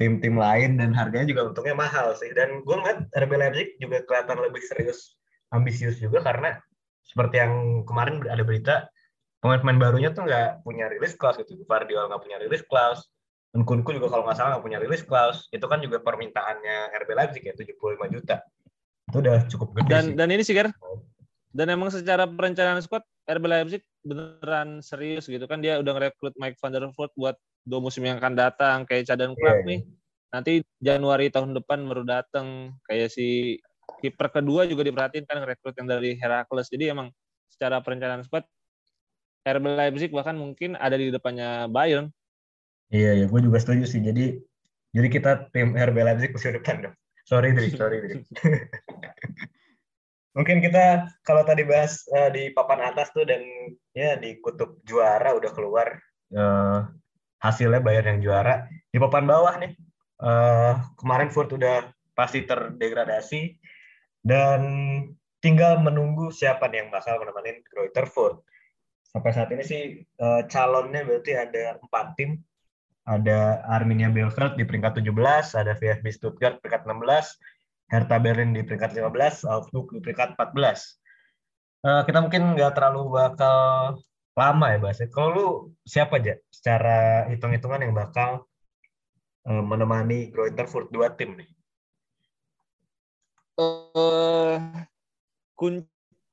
[0.00, 2.32] tim-tim lain dan harganya juga untungnya mahal sih.
[2.32, 5.16] Dan gue ngeliat RB Leipzig juga kelihatan lebih serius,
[5.52, 6.56] ambisius juga karena
[7.04, 8.88] seperti yang kemarin ada berita
[9.42, 11.58] pemain-pemain barunya tuh nggak punya rilis clause gitu.
[11.66, 13.04] Guardiola nggak punya rilis clause.
[13.52, 15.50] Nkunku juga kalau nggak salah nggak punya rilis clause.
[15.52, 18.40] Itu kan juga permintaannya RB Leipzig ya 75 juta.
[19.12, 20.14] Itu udah cukup gede dan, sih.
[20.16, 20.72] Dan ini sih, Ger.
[21.52, 26.58] Dan emang secara perencanaan squad RB Leipzig beneran serius gitu kan dia udah ngerekrut Mike
[26.58, 29.68] van der Voort buat dua musim yang akan datang kayak Cadan Club yeah.
[29.68, 29.80] nih.
[30.32, 33.58] Nanti Januari tahun depan baru datang kayak si
[34.02, 36.72] kiper kedua juga diperhatiin kan rekrut yang dari Heracles.
[36.72, 37.14] Jadi emang
[37.46, 38.42] secara perencanaan squad
[39.42, 42.10] RB Leipzig bahkan mungkin ada di depannya Bayern.
[42.92, 44.00] Iya, ya, gue juga setuju sih.
[44.02, 44.38] Jadi
[44.92, 46.94] jadi kita tim RB Leipzig musim depan dong.
[47.22, 48.18] Sorry, Dri, sorry, Dri.
[50.32, 53.44] mungkin kita kalau tadi bahas uh, di papan atas tuh dan
[53.92, 56.00] ya di kutub juara udah keluar
[56.32, 56.88] uh,
[57.42, 58.64] hasilnya Bayern yang juara.
[58.88, 59.72] Di papan bawah nih,
[60.22, 63.56] uh, kemarin Furt udah pasti terdegradasi
[64.22, 64.60] dan
[65.42, 68.46] tinggal menunggu siapa nih yang bakal menemani Greuther Furt
[69.12, 69.82] sampai saat ini sih
[70.22, 72.40] uh, calonnya berarti ada empat tim.
[73.02, 75.10] Ada Arminia Bielefeld di peringkat 17,
[75.58, 77.34] ada VfB Stuttgart peringkat 16,
[77.92, 80.40] Hertha Berlin di peringkat 15, Augsburg di peringkat 14.
[80.40, 80.56] Uh,
[81.84, 83.58] eh, kita mungkin nggak terlalu bakal
[84.32, 85.08] lama ya bahasnya.
[85.12, 85.48] Kalau lu
[85.84, 88.48] siapa aja secara hitung-hitungan yang bakal
[89.44, 91.50] uh, menemani Greuther Furt dua tim nih?
[93.60, 94.56] Uh,
[95.52, 95.84] kun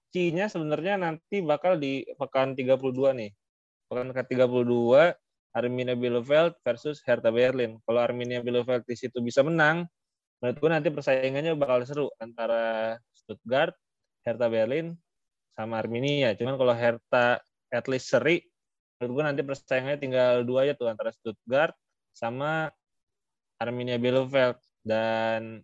[0.10, 3.30] kuncinya sebenarnya nanti bakal di pekan 32 nih.
[3.86, 5.14] Pekan ke 32
[5.54, 7.78] Arminia Bielefeld versus Hertha Berlin.
[7.86, 9.86] Kalau Arminia Bielefeld di situ bisa menang,
[10.40, 13.76] menurut gue nanti persaingannya bakal seru antara Stuttgart,
[14.24, 14.96] Hertha Berlin,
[15.56, 16.32] sama Arminia.
[16.40, 18.40] Cuman kalau Hertha at least seri,
[18.98, 21.76] menurut gue nanti persaingannya tinggal dua ya tuh antara Stuttgart
[22.16, 22.72] sama
[23.60, 24.56] Arminia Bielefeld
[24.88, 25.60] dan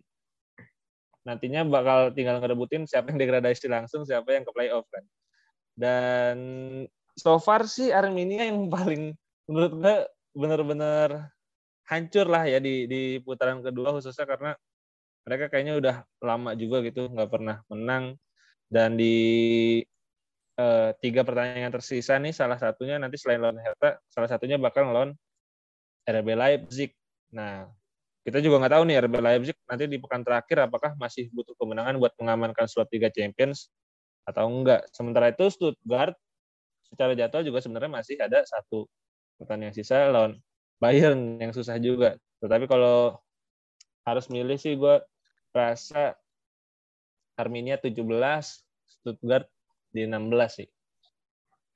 [1.24, 5.04] nantinya bakal tinggal ngerebutin siapa yang degradasi langsung, siapa yang ke playoff kan.
[5.72, 6.36] Dan
[7.16, 9.16] so far sih Arminia yang paling
[9.48, 9.96] menurut gue
[10.36, 11.32] bener-bener
[11.88, 14.52] hancur lah ya di di putaran kedua khususnya karena
[15.26, 18.14] mereka kayaknya udah lama juga gitu nggak pernah menang
[18.70, 19.14] dan di
[20.54, 25.12] eh, tiga pertandingan tersisa nih salah satunya nanti selain lawan Hertha salah satunya bakal lawan
[26.06, 26.94] RB Leipzig.
[27.34, 27.66] Nah
[28.22, 31.98] kita juga nggak tahu nih RB Leipzig nanti di pekan terakhir apakah masih butuh kemenangan
[31.98, 33.70] buat mengamankan slot Liga Champions
[34.22, 34.86] atau enggak.
[34.94, 36.14] Sementara itu Stuttgart
[36.86, 38.86] secara jadwal juga sebenarnya masih ada satu
[39.42, 40.38] pertandingan sisa lawan
[40.78, 42.14] Bayern yang susah juga.
[42.38, 43.18] Tetapi kalau
[44.06, 45.02] harus milih sih gue
[45.56, 46.20] rasa
[47.40, 48.04] Arminia 17,
[48.84, 49.48] Stuttgart
[49.88, 50.68] di 16 sih.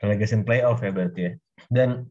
[0.04, 1.32] Relegation playoff ya berarti ya.
[1.72, 2.08] Dan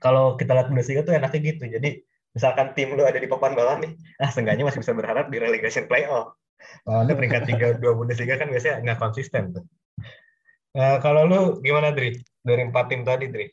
[0.00, 1.64] kalau kita lihat Bundesliga tuh enaknya gitu.
[1.68, 2.04] Jadi
[2.36, 5.88] misalkan tim lu ada di papan bawah nih, ah seenggaknya masih bisa berharap di relegation
[5.88, 6.36] playoff.
[6.84, 9.64] Lawannya peringkat tiga dua Bundesliga kan biasanya nggak konsisten tuh.
[10.76, 12.20] Nah, kalau lu gimana Dri?
[12.44, 13.48] Dari empat tim tadi Dri?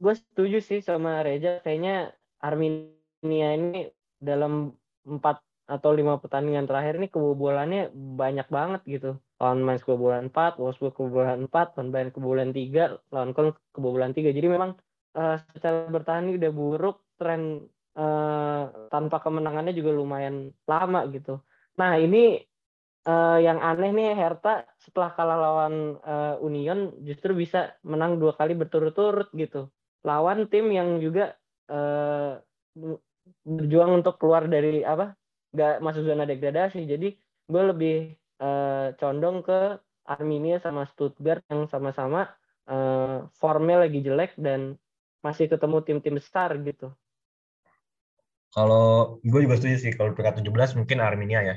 [0.00, 4.76] gue setuju sih sama Reja kayaknya Arminia ini dalam
[5.08, 10.92] empat atau lima pertandingan terakhir ini kebobolannya banyak banget gitu lawan Mainz kebobolan 4, Wolfsburg
[10.92, 14.36] kebobolan 4, lawan Bayern kebobolan 3, lawan Köln kebobolan 3.
[14.36, 14.76] Jadi memang
[15.16, 17.64] uh, secara bertahan ini udah buruk, tren
[17.96, 21.40] uh, tanpa kemenangannya juga lumayan lama gitu.
[21.80, 22.36] Nah ini
[23.08, 28.52] uh, yang aneh nih Hertha setelah kalah lawan uh, Union justru bisa menang dua kali
[28.52, 29.72] berturut-turut gitu
[30.04, 31.36] lawan tim yang juga
[31.68, 32.40] uh,
[33.44, 35.14] berjuang untuk keluar dari apa
[35.50, 37.08] nggak masuk zona degradasi jadi
[37.50, 37.96] gue lebih
[38.38, 42.30] uh, condong ke Arminia sama Stuttgart yang sama-sama
[42.70, 44.78] uh, formnya lagi jelek dan
[45.20, 46.90] masih ketemu tim-tim besar gitu.
[48.50, 51.56] Kalau gue juga setuju sih kalau peringkat 17 mungkin Arminia ya.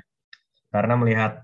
[0.70, 1.42] Karena melihat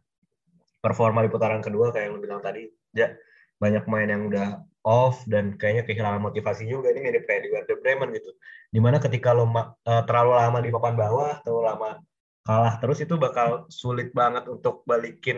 [0.81, 3.13] performa di putaran kedua kayak yang lu bilang tadi, ya
[3.57, 7.77] banyak pemain yang udah off dan kayaknya kehilangan motivasi juga ini mirip kayak di Werder
[7.85, 8.33] Bremen gitu.
[8.73, 9.69] Di mana ketika lo uh,
[10.09, 12.01] terlalu lama di papan bawah atau lama
[12.41, 15.37] kalah terus itu bakal sulit banget untuk balikin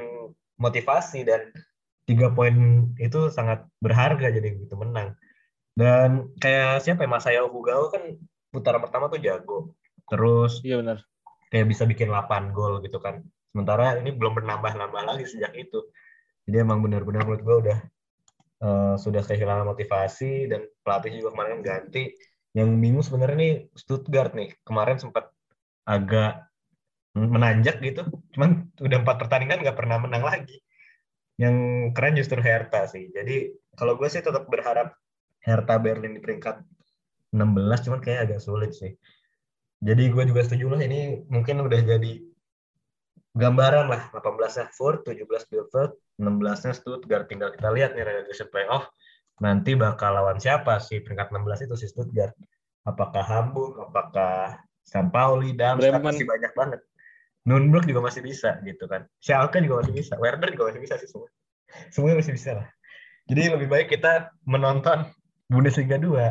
[0.56, 1.52] motivasi dan
[2.08, 5.20] tiga poin itu sangat berharga jadi gitu menang.
[5.76, 8.16] Dan kayak siapa ya Masayo Fugawa kan
[8.56, 9.76] putaran pertama tuh jago.
[10.08, 11.04] Terus iya benar.
[11.52, 13.20] Kayak bisa bikin 8 gol gitu kan.
[13.52, 15.84] Sementara ini belum bernambah-nambah lagi sejak itu.
[16.48, 17.80] Jadi emang benar-benar menurut gue udah
[18.62, 22.13] uh, sudah kehilangan motivasi dan pelatih juga kemarin ganti.
[22.54, 25.32] Yang bingung sebenarnya nih Stuttgart nih kemarin sempat
[25.88, 26.45] agak
[27.12, 30.63] menanjak gitu, cuman udah empat pertandingan nggak pernah menang lagi.
[31.36, 31.56] Yang
[31.91, 33.12] keren justru Hertha sih.
[33.12, 34.95] Jadi kalau gue sih tetap berharap
[35.43, 36.63] Hertha Berlin di peringkat
[37.36, 38.95] 16, cuman kayak agak sulit sih.
[39.82, 42.21] Jadi gue juga setuju lah ini mungkin udah jadi
[43.34, 45.91] gambaran lah 18 Frankfurt, 17 Bielefeld,
[46.22, 47.26] 16-nya Stuttgart.
[47.26, 48.88] Tinggal kita lihat nih relegation playoff
[49.42, 52.38] nanti bakal lawan siapa sih peringkat 16 itu si Stuttgart.
[52.86, 56.82] Apakah Hamburg, apakah San Pauli, Darmstadt masih banyak banget.
[57.42, 59.10] Nürnberg juga masih bisa gitu kan.
[59.18, 60.14] Schalke juga masih bisa.
[60.22, 61.30] Werder juga masih bisa sih semua.
[61.90, 62.68] Semuanya masih bisa lah.
[63.26, 65.10] Jadi lebih baik kita menonton
[65.50, 66.22] Bundesliga 2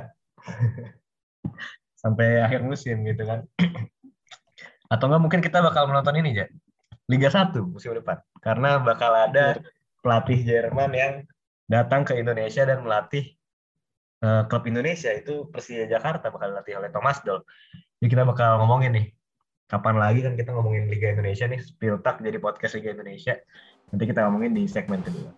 [2.03, 3.43] sampai akhir musim gitu kan.
[4.91, 6.47] Atau enggak mungkin kita bakal menonton ini ya.
[7.11, 8.23] Liga 1 musim depan.
[8.39, 9.59] Karena bakal ada
[10.01, 11.15] pelatih Jerman yang
[11.71, 13.37] datang ke Indonesia dan melatih
[14.25, 17.45] uh, klub Indonesia itu Persija Jakarta bakal dilatih oleh Thomas Doll.
[18.01, 19.07] Jadi kita bakal ngomongin nih
[19.71, 23.39] kapan lagi kan kita ngomongin Liga Indonesia nih Spiltak jadi podcast Liga Indonesia.
[23.95, 25.31] Nanti kita ngomongin di segmen kedua.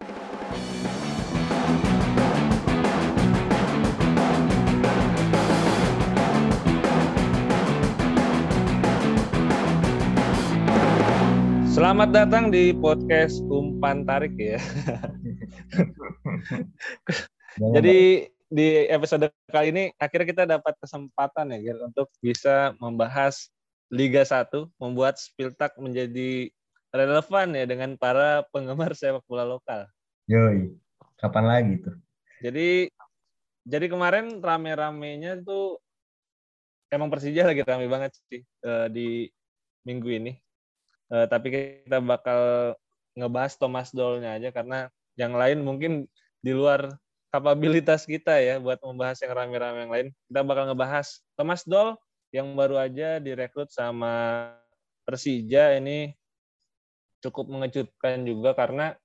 [11.72, 14.60] Selamat datang di podcast Umpan Tarik ya.
[17.80, 23.48] Jadi di episode kali ini akhirnya kita dapat kesempatan ya Gil, untuk bisa membahas
[23.88, 26.52] Liga 1, membuat Spiltak menjadi
[26.92, 29.88] relevan ya dengan para penggemar sepak bola lokal.
[30.28, 30.76] Yoi,
[31.24, 31.96] kapan lagi tuh?
[32.44, 32.92] Jadi
[33.64, 35.80] jadi kemarin rame-ramenya tuh
[36.92, 39.24] emang Persija lagi rame banget sih uh, di
[39.88, 40.41] minggu ini
[41.12, 42.72] Uh, tapi kita bakal
[43.12, 44.88] ngebahas Thomas Doll-nya aja karena
[45.20, 46.08] yang lain mungkin
[46.40, 46.96] di luar
[47.28, 50.06] kapabilitas kita ya buat membahas yang rame-rame yang lain.
[50.28, 52.00] Kita bakal ngebahas Thomas Doll
[52.32, 54.48] yang baru aja direkrut sama
[55.04, 56.16] Persija ini
[57.20, 58.96] cukup mengejutkan juga karena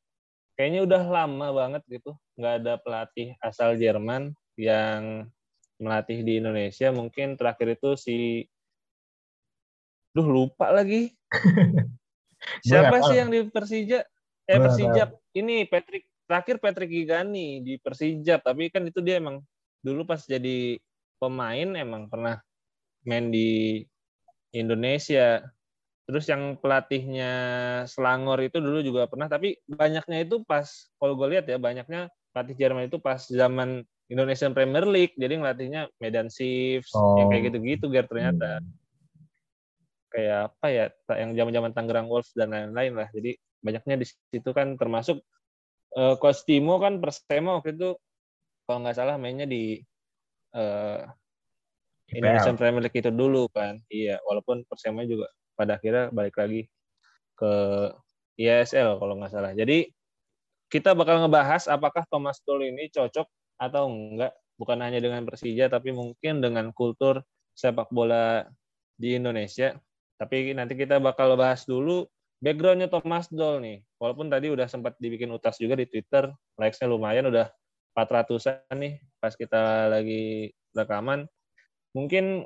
[0.55, 5.27] kayaknya udah lama banget gitu nggak ada pelatih asal Jerman yang
[5.77, 6.89] melatih di Indonesia.
[6.89, 8.17] Mungkin terakhir itu si
[10.17, 11.13] Duh lupa lagi.
[12.65, 14.01] Siapa sih yang di Persija?
[14.49, 19.45] Eh Persija ini Patrick terakhir Patrick Gigani di Persija, tapi kan itu dia emang
[19.85, 20.81] dulu pas jadi
[21.21, 22.41] pemain emang pernah
[23.05, 23.85] main di
[24.57, 25.45] Indonesia.
[26.07, 27.31] Terus yang pelatihnya
[27.85, 30.65] Selangor itu dulu juga pernah, tapi banyaknya itu pas
[30.97, 35.91] kalau gue lihat ya banyaknya pelatih Jerman itu pas zaman Indonesian Premier League, jadi ngelatihnya
[35.99, 37.19] Medan Chiefs, oh.
[37.19, 37.47] yang kayak oh.
[37.51, 38.63] gitu-gitu, Ger ternyata.
[38.63, 38.86] Hmm.
[40.17, 43.05] Kayak apa ya, yang zaman-zaman Tangerang Wolves dan lain-lain lah.
[43.13, 45.21] Jadi banyaknya di situ kan termasuk
[45.93, 47.93] uh, Coach Timo kan Persema waktu itu
[48.65, 49.77] kalau nggak salah mainnya di
[50.57, 51.05] uh,
[52.09, 53.77] Indonesian Premier League itu dulu kan.
[53.93, 56.65] Iya, walaupun Persema juga pada akhirnya balik lagi
[57.37, 57.53] ke
[58.41, 59.53] ISL kalau nggak salah.
[59.53, 59.85] Jadi
[60.67, 63.27] kita bakal ngebahas apakah Thomas Tuchel ini cocok
[63.57, 67.23] atau enggak, bukan hanya dengan Persija tapi mungkin dengan kultur
[67.57, 68.45] sepak bola
[68.97, 69.77] di Indonesia.
[70.17, 72.09] Tapi nanti kita bakal bahas dulu
[72.41, 73.77] backgroundnya Thomas Doll nih.
[74.01, 77.49] Walaupun tadi udah sempat dibikin utas juga di Twitter, likes-nya lumayan udah
[77.97, 81.25] 400-an nih pas kita lagi rekaman
[81.97, 82.45] mungkin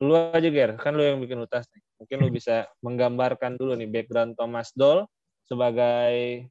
[0.00, 1.82] lu aja Ger, kan lu yang bikin utas nih.
[2.02, 5.06] Mungkin lu bisa menggambarkan dulu nih background Thomas Doll
[5.46, 6.48] sebagai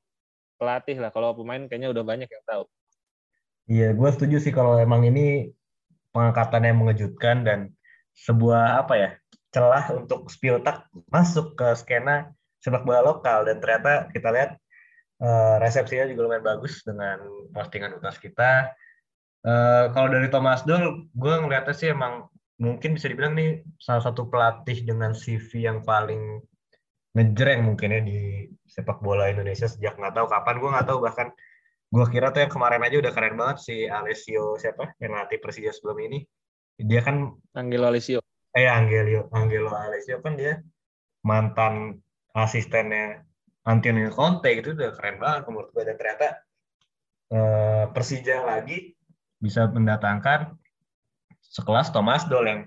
[0.55, 1.11] pelatih lah.
[1.11, 2.63] Kalau pemain kayaknya udah banyak yang tahu.
[3.67, 5.51] Iya, gue setuju sih kalau emang ini
[6.15, 7.59] pengangkatan yang mengejutkan dan
[8.15, 9.09] sebuah apa ya
[9.51, 12.31] celah untuk Spiotak masuk ke skena
[12.63, 13.43] sepak bola lokal.
[13.45, 14.51] Dan ternyata kita lihat
[15.19, 17.19] uh, resepsinya juga lumayan bagus dengan
[17.51, 18.71] postingan utas kita.
[19.41, 22.29] Uh, kalau dari Thomas Doll, gue ngeliatnya sih emang
[22.61, 26.45] mungkin bisa dibilang nih salah satu pelatih dengan CV yang paling
[27.17, 30.55] ngejreng mungkin ya di sepak bola Indonesia sejak nggak tahu kapan.
[30.61, 31.27] Gue nggak tahu bahkan
[31.91, 34.95] gue kira tuh yang kemarin aja udah keren banget si Alessio siapa?
[35.01, 36.19] Yang latih Persija sebelum ini.
[36.79, 40.59] Dia kan Angelo Alessio eh Angelo Angelo Alessio kan dia
[41.23, 42.01] mantan
[42.35, 43.23] asistennya
[43.67, 45.83] Antonio Conte gitu udah keren banget menurut gue.
[45.85, 46.27] Dan ternyata
[47.31, 48.97] uh, Persija lagi
[49.37, 50.57] bisa mendatangkan
[51.41, 52.61] sekelas Thomas Doll yang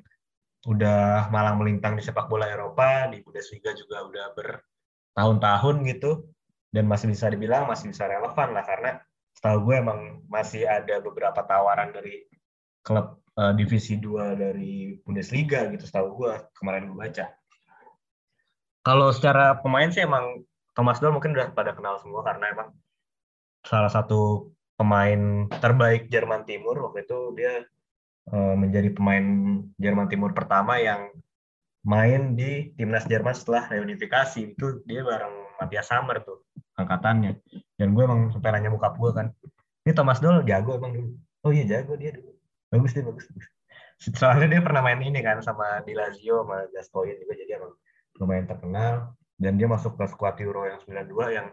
[0.65, 6.25] udah malang melintang di sepak bola Eropa, di Bundesliga juga udah bertahun-tahun gitu,
[6.73, 8.91] dan masih bisa dibilang masih bisa relevan lah karena
[9.35, 12.25] setahu gue emang masih ada beberapa tawaran dari
[12.81, 17.27] klub uh, divisi 2 dari Bundesliga gitu setahu gue kemarin gue baca.
[18.85, 20.45] Kalau secara pemain sih emang
[20.77, 22.69] Thomas Doll mungkin udah pada kenal semua karena emang
[23.65, 26.77] salah satu pemain terbaik Jerman Timur.
[26.91, 27.65] Waktu itu dia
[28.35, 29.25] uh, menjadi pemain
[29.81, 31.09] Jerman Timur pertama yang
[31.87, 34.53] main di timnas Jerman setelah reunifikasi.
[34.53, 36.45] Itu dia bareng Matthias Sammer tuh
[36.77, 37.41] angkatannya.
[37.81, 39.33] Dan gue emang sampai nanya gue kan
[39.85, 41.09] ini Thomas Doll jago emang dulu?
[41.45, 42.34] Oh iya jago dia dulu
[42.75, 43.25] bagus dia bagus,
[44.19, 47.73] soalnya dia pernah main ini kan sama di Lazio sama Gascoigne juga jadi emang
[48.19, 48.95] lumayan terkenal.
[49.35, 51.51] Dan dia masuk ke skuad Euro yang 92 yang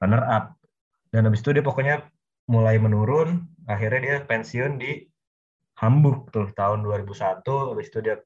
[0.00, 0.56] runner up.
[1.12, 2.08] Dan habis itu dia pokoknya
[2.48, 5.06] mulai menurun akhirnya dia pensiun di
[5.78, 8.18] Hamburg tuh tahun 2001 habis itu dia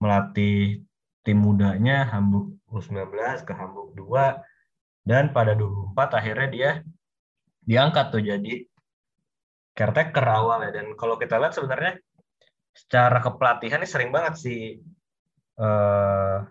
[0.00, 0.82] melatih
[1.22, 3.12] tim mudanya Hamburg U19
[3.44, 6.70] ke Hamburg 2 dan pada 24 akhirnya dia
[7.68, 8.64] diangkat tuh jadi
[9.78, 12.02] caretaker awal ya dan kalau kita lihat sebenarnya
[12.74, 14.54] secara kepelatihan ini sering banget si
[15.62, 16.42] uh,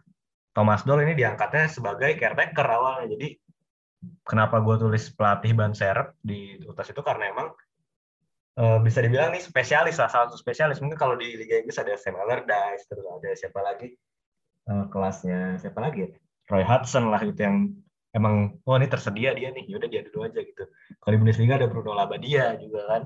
[0.55, 3.35] Thomas Doll ini diangkatnya sebagai caretaker awalnya jadi
[4.23, 7.51] kenapa gue tulis pelatih ban serep di utas itu karena emang
[8.63, 11.99] uh, bisa dibilang nih spesialis lah salah satu spesialis mungkin kalau di Liga Inggris ada
[11.99, 13.91] Sam Allardyce terus ada siapa lagi
[14.71, 16.09] uh, kelasnya siapa lagi ya?
[16.47, 17.75] Roy Hudson lah gitu yang
[18.15, 20.63] emang oh ini tersedia dia nih yaudah dia dulu aja gitu
[21.01, 23.03] kalau di Bundesliga ada Bruno Labbadia juga kan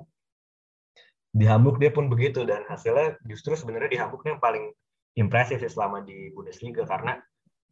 [1.32, 4.70] di Hamburg dia pun begitu dan hasilnya justru sebenarnya di Hamburg yang paling
[5.16, 7.18] impresif sih selama di Bundesliga karena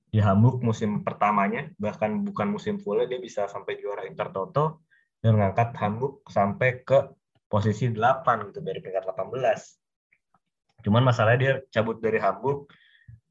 [0.10, 4.82] di Hamburg musim pertamanya bahkan bukan musim full dia bisa sampai juara Intertoto
[5.22, 7.14] dan mengangkat Hamburg sampai ke
[7.50, 10.86] posisi 8 gitu dari peringkat 18.
[10.86, 12.72] Cuman masalahnya dia cabut dari Hamburg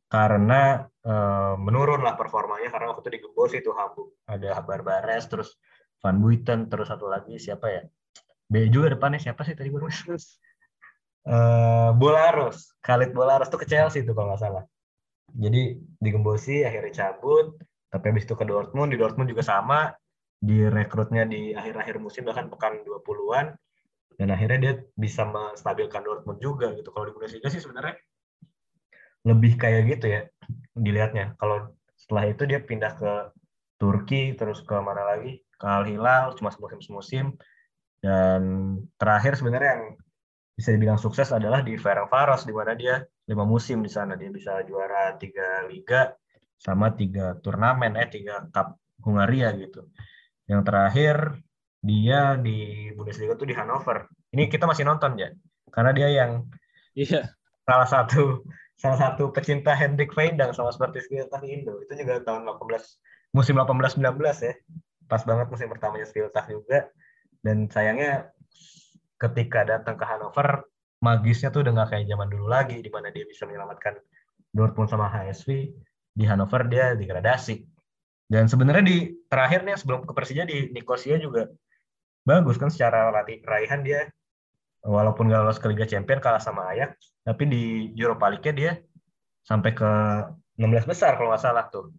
[0.09, 1.15] karena e,
[1.61, 5.61] menurun lah performanya karena waktu itu digembos itu Hamburg ada Barbares terus
[6.01, 7.85] Van Buiten terus satu lagi siapa ya?
[8.49, 14.17] B juga depannya siapa sih tadi baru uh, Bolaros Khalid Bolaros tuh ke Chelsea itu
[14.17, 14.65] kalau nggak salah.
[15.37, 17.61] Jadi digembosi akhirnya cabut
[17.93, 19.93] tapi habis itu ke Dortmund di Dortmund juga sama
[20.41, 23.53] direkrutnya di akhir-akhir musim bahkan pekan 20-an
[24.17, 26.89] dan akhirnya dia bisa menstabilkan Dortmund juga gitu.
[26.89, 28.01] Kalau di Bundesliga sih sebenarnya
[29.29, 30.23] lebih kayak gitu ya
[30.73, 31.37] dilihatnya.
[31.37, 33.13] Kalau setelah itu dia pindah ke
[33.77, 37.27] Turki terus ke mana lagi ke Al Hilal cuma semusim semusim
[38.01, 38.43] dan
[38.97, 39.85] terakhir sebenarnya yang
[40.55, 44.63] bisa dibilang sukses adalah di Ferencvaros di mana dia lima musim di sana dia bisa
[44.67, 46.15] juara tiga liga
[46.59, 49.87] sama tiga turnamen eh tiga cup Hungaria gitu.
[50.51, 51.17] Yang terakhir
[51.79, 54.11] dia di Bundesliga tuh di Hannover.
[54.35, 55.31] Ini kita masih nonton ya,
[55.71, 56.51] karena dia yang
[56.99, 57.31] iya.
[57.63, 58.43] salah satu
[58.79, 61.83] salah satu pecinta Hendrik Veendang sama seperti Spiltak Indo.
[61.83, 64.55] Itu juga tahun 18 musim 18-19 ya.
[65.11, 66.87] Pas banget musim pertamanya Spiltak juga.
[67.43, 68.31] Dan sayangnya
[69.19, 70.63] ketika datang ke Hannover,
[71.03, 73.99] magisnya tuh udah nggak kayak zaman dulu lagi, di mana dia bisa menyelamatkan
[74.55, 75.75] Dortmund sama HSV.
[76.15, 77.67] Di Hannover dia degradasi.
[78.31, 81.51] Dan sebenarnya di terakhir nih sebelum ke Persija di Nicosia juga
[82.29, 84.05] bagus kan secara latih raihan dia
[84.87, 87.63] walaupun gak lolos ke Liga Champions kalah sama Ajax tapi di
[87.93, 88.73] Europa League-nya dia
[89.45, 89.91] sampai ke
[90.57, 91.93] 16 besar kalau nggak salah tuh.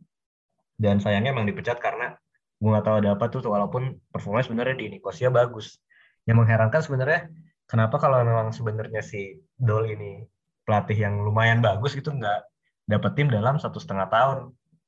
[0.80, 2.18] Dan sayangnya emang dipecat karena
[2.60, 5.80] gue nggak tahu ada apa tuh walaupun performanya sebenarnya di Nicosia bagus.
[6.26, 7.20] Yang mengherankan sebenarnya
[7.66, 10.26] kenapa kalau memang sebenarnya si Dol ini
[10.68, 12.46] pelatih yang lumayan bagus gitu nggak
[12.86, 14.38] dapat tim dalam satu setengah tahun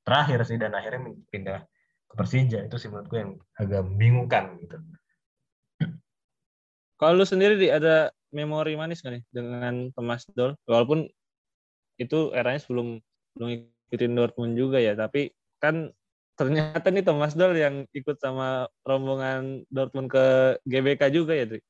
[0.06, 1.60] terakhir sih dan akhirnya pindah
[2.12, 2.66] ke Persija.
[2.68, 4.78] Itu sih menurut gue yang agak membingungkan gitu.
[7.02, 10.54] Kalau lu sendiri di ada memori manis gak nih dengan Thomas Doll?
[10.70, 11.10] Walaupun
[11.98, 13.02] itu eranya sebelum
[13.34, 13.50] belum
[13.90, 15.90] ikutin Dortmund juga ya, tapi kan
[16.38, 21.66] ternyata nih Thomas Doll yang ikut sama rombongan Dortmund ke GBK juga ya, Tri?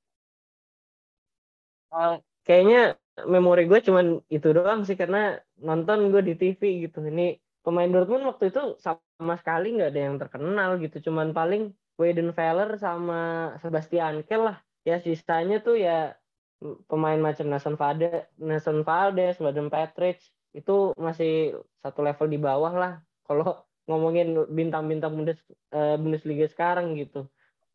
[1.95, 7.07] Uh, kayaknya memori gue cuman itu doang sih karena nonton gue di TV gitu.
[7.07, 12.75] Ini pemain Dortmund waktu itu sama sekali nggak ada yang terkenal gitu, cuman paling Weidenfeller
[12.75, 16.17] sama Sebastian Kell lah ya sisanya tuh ya
[16.85, 20.21] pemain macam Nason Valdes, Nason Valdes, Baden Patrick
[20.53, 22.93] itu masih satu level di bawah lah
[23.25, 25.39] kalau ngomongin bintang-bintang Bundes,
[25.73, 27.25] uh, Bundesliga sekarang gitu.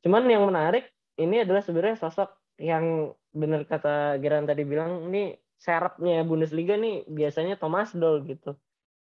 [0.07, 6.23] Cuman yang menarik ini adalah sebenarnya sosok yang benar kata Geran tadi bilang ini serapnya
[6.23, 8.55] Bundesliga nih biasanya Thomas Doll gitu.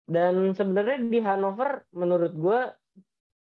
[0.06, 2.60] Dan sebenarnya di Hannover menurut gue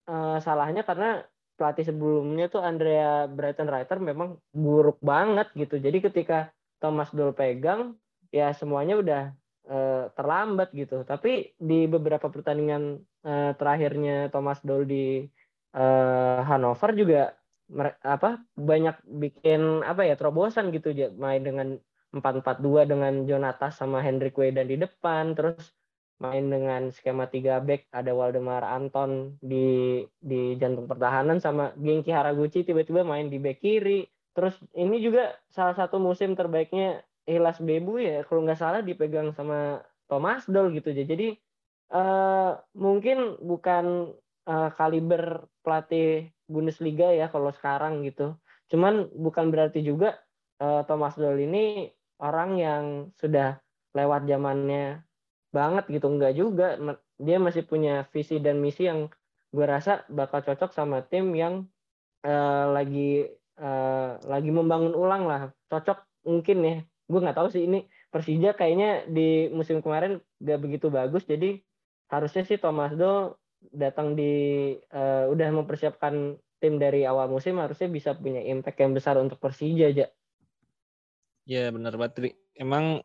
[0.10, 1.24] uh, salahnya karena
[1.56, 5.80] pelatih sebelumnya tuh Andrea Breitenreiter memang buruk banget gitu.
[5.80, 6.52] Jadi ketika
[6.84, 7.96] Thomas Doll pegang
[8.30, 9.22] ya semuanya udah
[9.72, 11.08] uh, terlambat gitu.
[11.08, 15.24] Tapi di beberapa pertandingan uh, terakhirnya Thomas Doll di
[15.76, 17.34] uh, Hannover juga
[18.06, 21.82] apa banyak bikin apa ya terobosan gitu main dengan
[22.14, 25.74] 4-4-2 dengan Jonathan sama Hendrik Wedan di depan terus
[26.24, 32.64] main dengan skema 3 back ada Waldemar Anton di di jantung pertahanan sama Genki Haraguchi
[32.64, 34.08] tiba-tiba main di back kiri.
[34.36, 39.82] Terus ini juga salah satu musim terbaiknya Hilas Bebu ya kalau nggak salah dipegang sama
[40.06, 41.34] Thomas Doll gitu jadi
[41.90, 44.14] uh, mungkin bukan
[44.46, 48.38] uh, kaliber pelatih Bundesliga ya kalau sekarang gitu.
[48.70, 50.22] Cuman bukan berarti juga
[50.62, 51.90] uh, Thomas Doll ini
[52.22, 52.84] orang yang
[53.18, 53.58] sudah
[53.98, 55.02] lewat zamannya
[55.56, 56.12] banget gitu.
[56.12, 56.68] Enggak juga.
[57.16, 59.08] Dia masih punya visi dan misi yang
[59.56, 61.64] gue rasa bakal cocok sama tim yang
[62.28, 65.42] uh, lagi uh, lagi membangun ulang lah.
[65.72, 66.76] Cocok mungkin ya.
[67.08, 67.64] Gue nggak tahu sih.
[67.64, 71.28] Ini Persija kayaknya di musim kemarin gak begitu bagus.
[71.28, 71.60] Jadi
[72.08, 73.40] harusnya sih Thomas Do
[73.76, 79.20] datang di uh, udah mempersiapkan tim dari awal musim harusnya bisa punya impact yang besar
[79.20, 80.08] untuk Persija aja.
[81.46, 82.34] Ya benar Batri.
[82.56, 83.04] Emang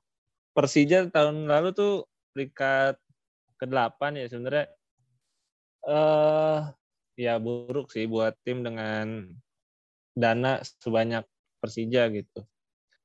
[0.55, 2.95] Persija tahun lalu tuh peringkat
[3.61, 4.67] ke-8 ya sebenarnya
[5.81, 6.61] eh uh,
[7.17, 9.29] ya buruk sih buat tim dengan
[10.17, 11.25] dana sebanyak
[11.61, 12.41] Persija gitu.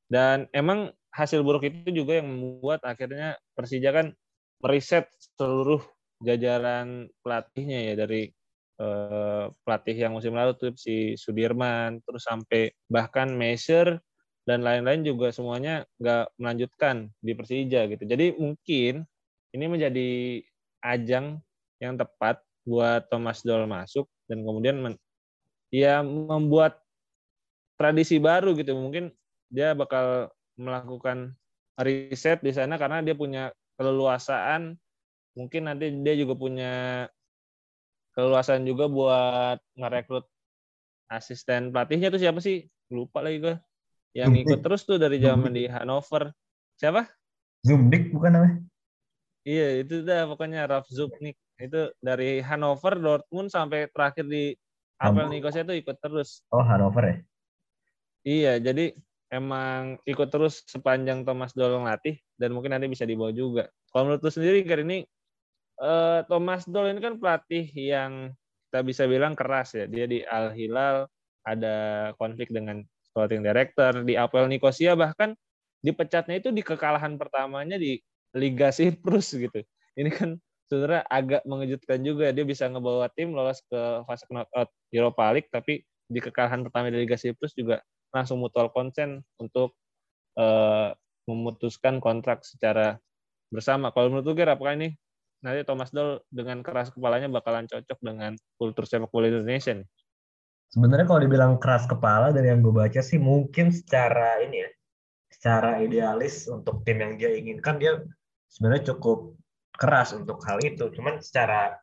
[0.08, 4.08] Dan emang hasil buruk itu juga yang membuat akhirnya Persija kan
[4.64, 5.84] meriset seluruh
[6.24, 8.32] jajaran pelatihnya ya dari
[8.80, 14.00] uh, pelatih yang musim lalu tuh si Sudirman terus sampai bahkan Measure
[14.48, 18.04] dan lain-lain juga semuanya nggak melanjutkan di Persija gitu.
[18.08, 19.04] Jadi mungkin
[19.56, 20.10] ini menjadi
[20.84, 21.40] ajang
[21.80, 24.94] yang tepat buat Thomas Doll masuk dan kemudian men,
[25.72, 26.84] ya membuat
[27.80, 28.76] tradisi baru gitu.
[28.76, 29.16] Mungkin
[29.48, 30.28] dia bakal
[30.60, 31.32] melakukan
[31.80, 34.76] riset di sana karena dia punya keleluasaan.
[35.36, 36.74] Mungkin nanti dia juga punya
[38.16, 40.28] keleluasaan juga buat ngerekrut
[41.12, 42.68] asisten pelatihnya tuh siapa sih?
[42.92, 43.56] Lupa lagi gue
[44.16, 46.32] yang ikut terus tuh dari zaman di Hanover.
[46.80, 47.08] Siapa?
[47.68, 48.56] Zumdik bukan namanya
[49.46, 51.38] Iya, itu dah pokoknya Ralf Zubnik.
[51.62, 54.58] Itu dari Hannover, Dortmund sampai terakhir di
[54.98, 56.42] Apel Nicosia itu ikut terus.
[56.50, 57.18] Oh, Hannover ya?
[58.26, 58.98] Iya, jadi
[59.30, 63.70] emang ikut terus sepanjang Thomas Doll ngelatih dan mungkin nanti bisa dibawa juga.
[63.94, 65.00] Kalau menurut lu sendiri kali ini
[65.78, 68.34] uh, Thomas Doll ini kan pelatih yang
[68.68, 69.86] kita bisa bilang keras ya.
[69.86, 71.06] Dia di Al Hilal
[71.46, 75.38] ada konflik dengan sporting director di Apel Nicosia bahkan
[75.86, 78.02] dipecatnya itu di kekalahan pertamanya di
[78.36, 79.64] Liga Siprus gitu.
[79.96, 80.36] Ini kan
[80.68, 85.86] sebenarnya agak mengejutkan juga dia bisa ngebawa tim lolos ke fase knockout Europa League tapi
[86.06, 87.82] di kekalahan pertama di Liga Siprus juga
[88.14, 89.74] langsung mutual konsen untuk
[90.38, 90.94] uh,
[91.26, 93.02] memutuskan kontrak secara
[93.50, 93.90] bersama.
[93.92, 94.94] Kalau menurut gue, apakah ini
[95.42, 99.82] nanti Thomas Doll dengan keras kepalanya bakalan cocok dengan kultur sepak bola Indonesia?
[100.74, 104.70] Sebenarnya kalau dibilang keras kepala dari yang gue baca sih mungkin secara ini ya,
[105.34, 108.02] secara idealis untuk tim yang dia inginkan dia
[108.50, 109.38] sebenarnya cukup
[109.76, 110.88] keras untuk hal itu.
[110.94, 111.78] Cuman secara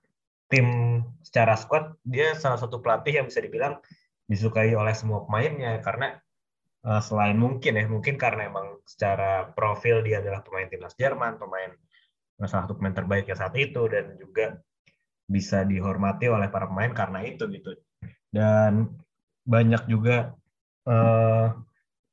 [0.49, 3.81] tim, secara squad dia salah satu pelatih yang bisa dibilang
[4.29, 6.17] disukai oleh semua pemainnya karena
[6.87, 11.71] uh, selain mungkin ya mungkin karena emang secara profil dia adalah pemain timnas Jerman pemain
[12.43, 14.59] salah satu pemain terbaik yang saat itu dan juga
[15.31, 17.77] bisa dihormati oleh para pemain karena itu gitu
[18.35, 18.91] dan
[19.47, 20.35] banyak juga
[20.87, 21.55] uh,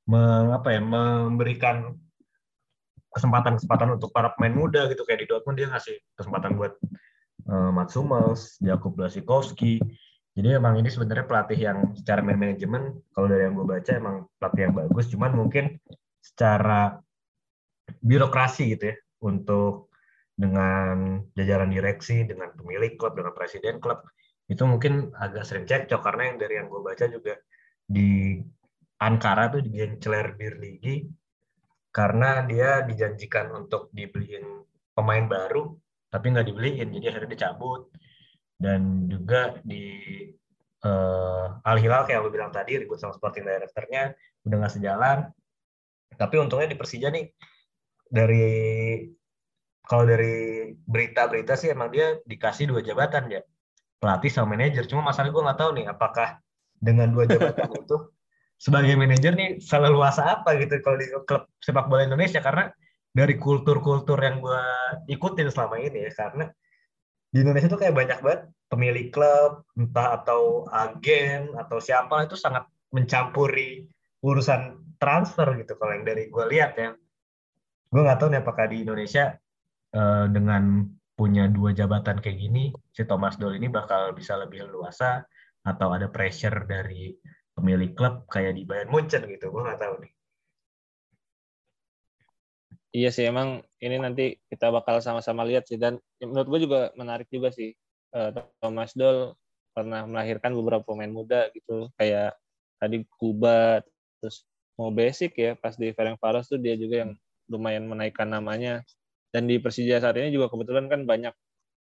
[0.05, 1.97] meng, apa ya memberikan
[3.15, 5.05] kesempatan-kesempatan untuk para pemain muda gitu.
[5.05, 6.73] Kayak di Dortmund dia ngasih kesempatan buat
[7.49, 9.81] uh, Mats Hummels, Jakub Blasikowski,
[10.39, 14.61] jadi emang ini sebenarnya pelatih yang secara manajemen kalau dari yang gue baca emang pelatih
[14.69, 15.75] yang bagus, cuman mungkin
[16.23, 16.95] secara
[17.99, 19.91] birokrasi gitu ya untuk
[20.39, 24.05] dengan jajaran direksi, dengan pemilik klub, dengan presiden klub
[24.47, 25.99] itu mungkin agak sering cekcok.
[25.99, 27.35] Karena yang dari yang gue baca juga
[27.83, 28.39] di
[29.03, 31.03] Ankara tuh di Genceler Birligi
[31.99, 34.63] karena dia dijanjikan untuk dibeliin
[34.95, 35.75] pemain baru
[36.07, 37.91] tapi nggak dibeliin jadi akhirnya dicabut.
[38.59, 39.99] Dan juga di
[40.83, 44.15] uh, Al Hilal kayak lu bilang tadi ribut sama sporting directornya
[44.47, 45.27] udah nggak sejalan.
[46.15, 47.27] Tapi untungnya di Persija nih
[48.07, 48.47] dari
[49.83, 53.43] kalau dari berita-berita sih emang dia dikasih dua jabatan ya
[53.99, 54.87] pelatih sama manajer.
[54.87, 56.39] Cuma masalah gue nggak tahu nih apakah
[56.79, 57.97] dengan dua jabatan itu
[58.59, 62.43] sebagai manajer nih luasa apa gitu kalau di klub sepak bola Indonesia?
[62.43, 62.67] Karena
[63.15, 64.63] dari kultur-kultur yang gue
[65.09, 66.45] ikutin selama ini ya karena
[67.31, 72.67] di Indonesia tuh kayak banyak banget pemilik klub entah atau agen atau siapa itu sangat
[72.91, 73.87] mencampuri
[74.21, 75.79] urusan transfer gitu.
[75.79, 76.91] Kalau yang dari gue lihat ya
[77.89, 79.33] gue nggak tahu nih apakah di Indonesia
[79.95, 80.85] uh, dengan
[81.17, 85.25] punya dua jabatan kayak gini si Thomas Doll ini bakal bisa lebih luasa
[85.65, 87.11] atau ada pressure dari
[87.59, 90.11] pemilik klub kayak di Bayern Munchen gitu gue nggak tahu nih.
[92.89, 95.77] Iya sih emang ini nanti kita bakal sama-sama lihat sih.
[95.77, 97.75] Dan menurut gue juga menarik juga sih
[98.17, 99.37] uh, Thomas Doll
[99.77, 101.91] pernah melahirkan beberapa pemain muda gitu.
[101.99, 102.33] Kayak
[102.81, 103.85] tadi Kuba
[104.17, 104.47] terus
[104.79, 107.11] mau basic ya pas di Ferencvaros tuh dia juga yang
[107.51, 108.81] lumayan menaikkan namanya.
[109.29, 111.35] Dan di Persija saat ini juga kebetulan kan banyak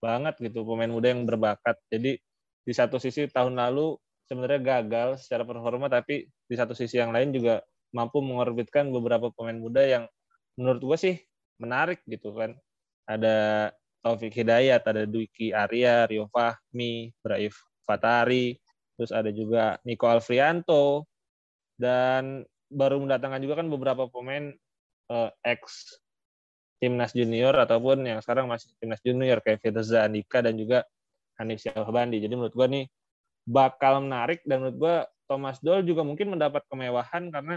[0.05, 1.81] banget gitu pemain muda yang berbakat.
[1.89, 2.21] Jadi
[2.69, 3.97] di satu sisi tahun lalu
[4.29, 7.65] sebenarnya gagal secara performa tapi di satu sisi yang lain juga
[7.97, 10.05] mampu mengorbitkan beberapa pemain muda yang
[10.61, 11.17] menurut gue sih
[11.57, 12.55] menarik gitu kan.
[13.09, 13.73] Ada
[14.05, 18.55] Taufik Hidayat, ada Dwiki Arya, Rio Fahmi, Braif Fatari,
[18.95, 21.09] terus ada juga Niko Alfrianto,
[21.81, 24.53] dan baru mendatangkan juga kan beberapa pemain
[25.09, 25.97] uh, ex
[26.79, 30.87] timnas junior ataupun yang sekarang masih timnas junior kayak Firza Andika dan juga
[31.41, 32.23] Hanif Syahbandi.
[32.23, 32.85] Jadi menurut gue nih
[33.49, 37.57] bakal menarik dan menurut gue Thomas Doll juga mungkin mendapat kemewahan karena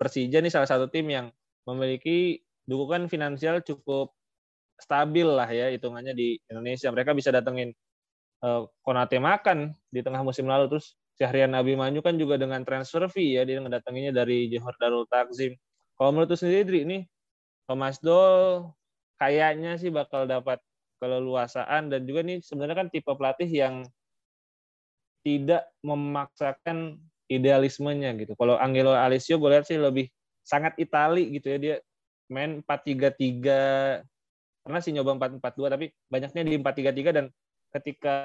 [0.00, 1.28] Persija nih salah satu tim yang
[1.68, 4.10] memiliki dukungan finansial cukup
[4.80, 6.90] stabil lah ya hitungannya di Indonesia.
[6.90, 7.70] Mereka bisa datengin
[8.42, 13.06] uh, Konate makan di tengah musim lalu terus Syahrian Nabi Manyu kan juga dengan transfer
[13.06, 15.54] fee ya dia ngedatanginnya dari Johor Darul Takzim.
[15.94, 17.06] Kalau menurut sendiri ini
[17.70, 18.66] Thomas Doll
[19.22, 20.58] kayaknya sih bakal dapat
[20.98, 23.86] keleluasaan dan juga nih sebenarnya kan tipe pelatih yang
[25.24, 28.36] tidak memaksakan idealismenya gitu.
[28.36, 30.12] Kalau Angelo Alessio gue lihat sih lebih
[30.44, 31.76] sangat Itali gitu ya dia
[32.28, 34.04] main 4-3-3
[34.64, 37.26] pernah sih nyoba 4-4-2 tapi banyaknya di 4-3-3 dan
[37.72, 38.16] ketika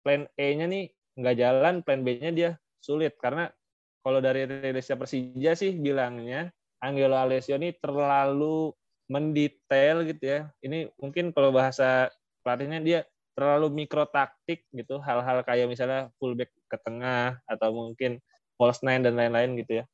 [0.00, 0.88] plan A-nya nih
[1.20, 2.50] nggak jalan plan B-nya dia
[2.80, 3.52] sulit karena
[4.00, 6.48] kalau dari Indonesia Persija sih bilangnya
[6.80, 8.72] Angelo Alessio ini terlalu
[9.10, 10.40] mendetail gitu ya.
[10.62, 12.12] Ini mungkin kalau bahasa
[12.44, 13.00] pelatihnya dia
[13.38, 18.18] terlalu mikro taktik gitu, hal-hal kayak misalnya fullback ke tengah atau mungkin
[18.58, 19.84] false nine dan lain-lain gitu ya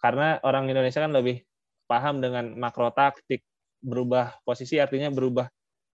[0.00, 1.44] karena orang Indonesia kan lebih
[1.84, 3.44] paham dengan makro taktik
[3.84, 5.46] berubah posisi artinya berubah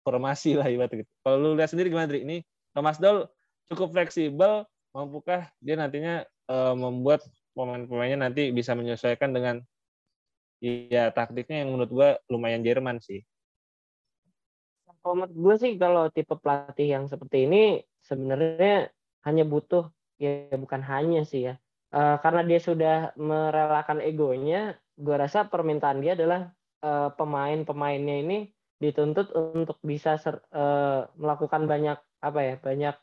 [0.06, 1.12] formasi lah ibarat gitu.
[1.22, 2.24] Kalau lu lihat sendiri gimana Dri?
[2.26, 2.42] Ini
[2.74, 3.28] Thomas Doll
[3.70, 9.60] cukup fleksibel, mampukah dia nantinya uh, membuat pemain-pemainnya nanti bisa menyesuaikan dengan
[10.62, 13.22] ya taktiknya yang menurut gue lumayan Jerman sih.
[15.02, 18.94] Kalau menurut gue sih kalau tipe pelatih yang seperti ini sebenarnya
[19.26, 19.90] hanya butuh
[20.22, 21.58] ya bukan hanya sih ya.
[21.92, 26.54] Uh, karena dia sudah merelakan egonya gue rasa permintaan dia adalah
[26.86, 28.38] uh, pemain-pemainnya ini
[28.82, 32.96] dituntut untuk bisa ser, uh, melakukan banyak apa ya banyak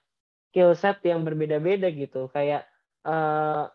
[0.51, 2.31] skill set yang berbeda-beda gitu.
[2.31, 2.71] Kayak
[3.05, 3.69] uh,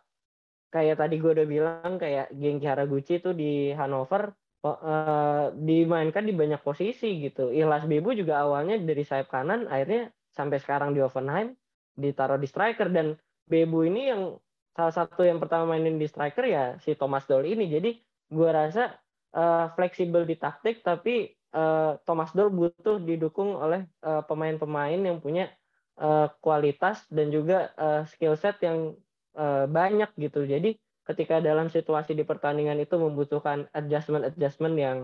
[0.74, 6.64] kayak tadi gue udah bilang kayak Genki Haraguchi itu di Hannover uh, dimainkan di banyak
[6.64, 7.52] posisi gitu.
[7.52, 11.54] Ilas Bebu juga awalnya dari sayap kanan akhirnya sampai sekarang di Offenheim
[12.00, 14.40] ditaruh di striker dan Bebu ini yang
[14.74, 17.68] salah satu yang pertama mainin di striker ya si Thomas Doll ini.
[17.70, 17.92] Jadi
[18.32, 18.96] gue rasa
[19.36, 25.52] uh, fleksibel di taktik tapi uh, Thomas Doll butuh didukung oleh pemain-pemain uh, yang punya
[26.00, 28.98] uh, kualitas dan juga uh, skill set yang
[29.38, 30.46] uh, banyak gitu.
[30.48, 34.98] Jadi ketika dalam situasi di pertandingan itu membutuhkan adjustment-adjustment yang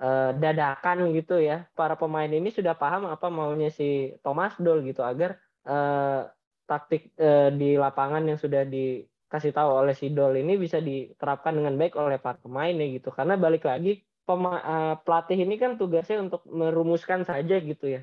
[0.00, 5.00] uh, dadakan gitu ya, para pemain ini sudah paham apa maunya si Thomas Doll gitu
[5.00, 6.28] agar uh,
[6.68, 11.74] taktik uh, di lapangan yang sudah dikasih tahu oleh si Doll ini bisa diterapkan dengan
[11.80, 13.08] baik oleh para pemainnya gitu.
[13.12, 18.02] Karena balik lagi pema, uh, pelatih ini kan tugasnya untuk merumuskan saja gitu ya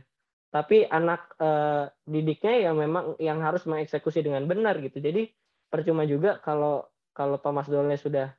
[0.54, 5.02] tapi anak uh, didiknya yang memang yang harus mengeksekusi dengan benar gitu.
[5.02, 5.34] Jadi
[5.66, 8.34] percuma juga kalau kalau Thomas Dollnya sudah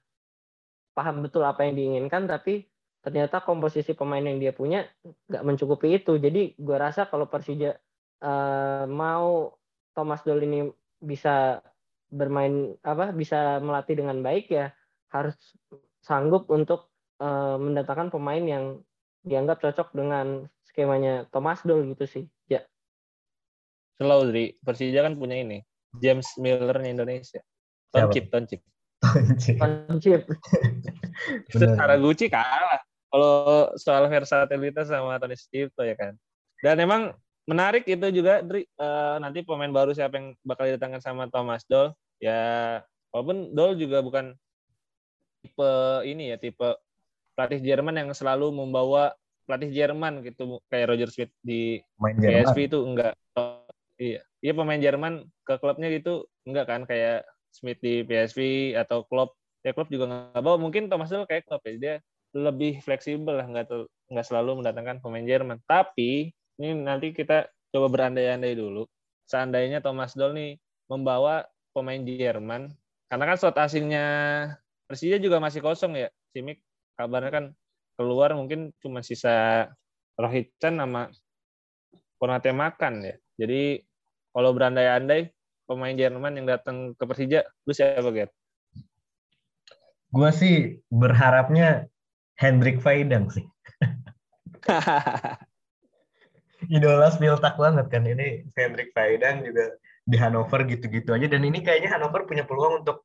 [0.94, 2.66] paham betul apa yang diinginkan, tapi
[3.02, 4.86] ternyata komposisi pemain yang dia punya
[5.30, 6.18] nggak mencukupi itu.
[6.18, 7.74] Jadi gue rasa kalau Persija
[8.22, 9.54] uh, mau
[9.94, 10.66] Thomas Doll ini
[10.98, 11.62] bisa
[12.08, 14.70] bermain apa bisa melatih dengan baik ya
[15.10, 15.34] harus
[16.02, 18.64] sanggup untuk uh, mendatangkan pemain yang
[19.24, 22.24] dianggap cocok dengan skemanya Thomas Doll gitu sih.
[22.50, 22.66] Ya.
[23.96, 24.58] Slow, Dri.
[24.60, 25.62] Persija kan punya ini.
[26.02, 27.40] James Miller Indonesia.
[27.94, 28.60] Toncip, Toncip.
[29.54, 30.20] Toncip.
[31.78, 32.82] Haraguchi kalah.
[33.14, 36.18] Kalau soal versatilitas sama Tony Stifto ya kan.
[36.58, 37.14] Dan emang
[37.46, 41.94] menarik itu juga Dri, uh, nanti pemain baru siapa yang bakal didatangkan sama Thomas Doll.
[42.18, 42.82] Ya
[43.14, 44.34] walaupun Doll juga bukan
[45.46, 45.70] tipe
[46.02, 46.74] ini ya, tipe
[47.38, 49.14] pelatih Jerman yang selalu membawa
[49.44, 53.12] pelatih Jerman gitu kayak Roger Smith di Main PSV itu enggak
[54.00, 59.30] iya iya pemain Jerman ke klubnya gitu enggak kan kayak Smith di PSV atau klub
[59.62, 60.58] ya klub juga nggak bawa.
[60.58, 61.74] Mungkin Thomas Tuchel kayak klub ya.
[61.78, 61.94] Dia
[62.34, 63.46] lebih fleksibel lah.
[63.46, 63.70] Nggak
[64.10, 65.62] nggak selalu mendatangkan pemain Jerman.
[65.64, 68.82] Tapi ini nanti kita coba berandai-andai dulu.
[69.30, 70.58] Seandainya Thomas Doll nih
[70.90, 72.74] membawa pemain Jerman
[73.08, 74.06] karena kan slot asingnya
[74.84, 76.10] Persija juga masih kosong ya.
[76.34, 76.60] Simic
[76.98, 77.44] kabarnya kan
[77.94, 79.66] keluar mungkin cuma sisa
[80.18, 81.10] Rohitchan sama
[82.18, 83.16] Konate makan ya.
[83.38, 83.82] Jadi
[84.30, 85.30] kalau berandai-andai
[85.64, 88.30] pemain Jerman yang datang ke Persija, lu siapa Get?
[90.14, 91.88] Gue sih berharapnya
[92.38, 93.44] Hendrik Faidang sih.
[96.72, 99.76] Idola Spiltak banget kan ini Hendrik Faidang juga
[100.08, 103.04] di Hannover gitu-gitu aja dan ini kayaknya Hannover punya peluang untuk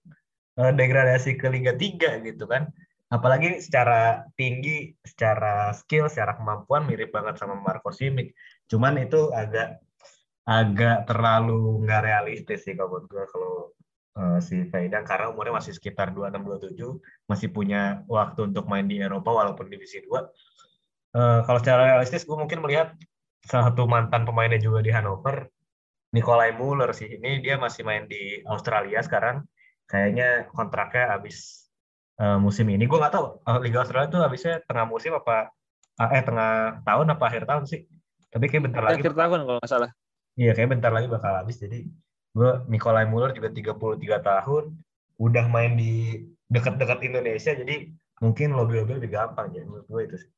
[0.55, 2.71] uh, degradasi ke Liga 3 gitu kan
[3.09, 8.37] apalagi secara tinggi, secara skill, secara kemampuan mirip banget sama Marco Simic.
[8.69, 9.81] Cuman itu agak
[10.49, 13.69] agak terlalu nggak realistis sih kalau gue kalau
[14.17, 18.97] uh, si Faidang karena umurnya masih sekitar 26 27, masih punya waktu untuk main di
[18.97, 20.09] Eropa walaupun divisi 2.
[20.09, 22.97] Uh, kalau secara realistis gue mungkin melihat
[23.45, 25.45] salah satu mantan pemainnya juga di Hannover,
[26.17, 27.21] Nikolai Muller sih.
[27.21, 29.45] Ini dia masih main di Australia sekarang.
[29.89, 31.69] Kayaknya kontraknya habis
[32.21, 32.89] uh, musim ini.
[32.89, 35.53] Gue nggak tahu uh, Liga Australia tuh habisnya tengah musim apa
[36.01, 37.85] uh, eh tengah tahun apa akhir tahun sih.
[38.29, 39.01] Tapi kayak bentar akhir lagi.
[39.01, 39.89] Akhir tahun kalau nggak salah.
[40.39, 41.59] Iya, kayak bentar lagi bakal habis.
[41.59, 41.83] Jadi
[42.31, 44.71] gue Nikolai Muller juga 33 tahun,
[45.19, 47.91] udah main di dekat-dekat Indonesia, jadi
[48.23, 50.31] mungkin lobby-lobby lebih gampang ya menurut gue itu sih.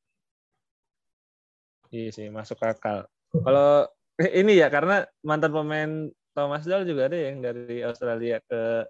[1.92, 3.06] Iya sih, masuk akal.
[3.30, 3.86] Kalau
[4.18, 8.88] ini ya karena mantan pemain Thomas Dahl juga ada yang dari Australia ke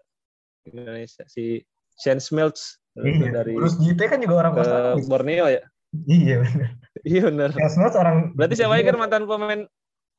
[0.70, 1.60] Indonesia si
[1.98, 3.40] Shane Smelts Iya.
[3.40, 4.64] Dari Terus JT kan juga orang ke
[5.08, 5.64] Borneo ya?
[6.04, 6.70] Iya benar.
[7.04, 7.48] Iya benar.
[7.72, 9.60] Smells orang Berarti siapa kan mantan pemain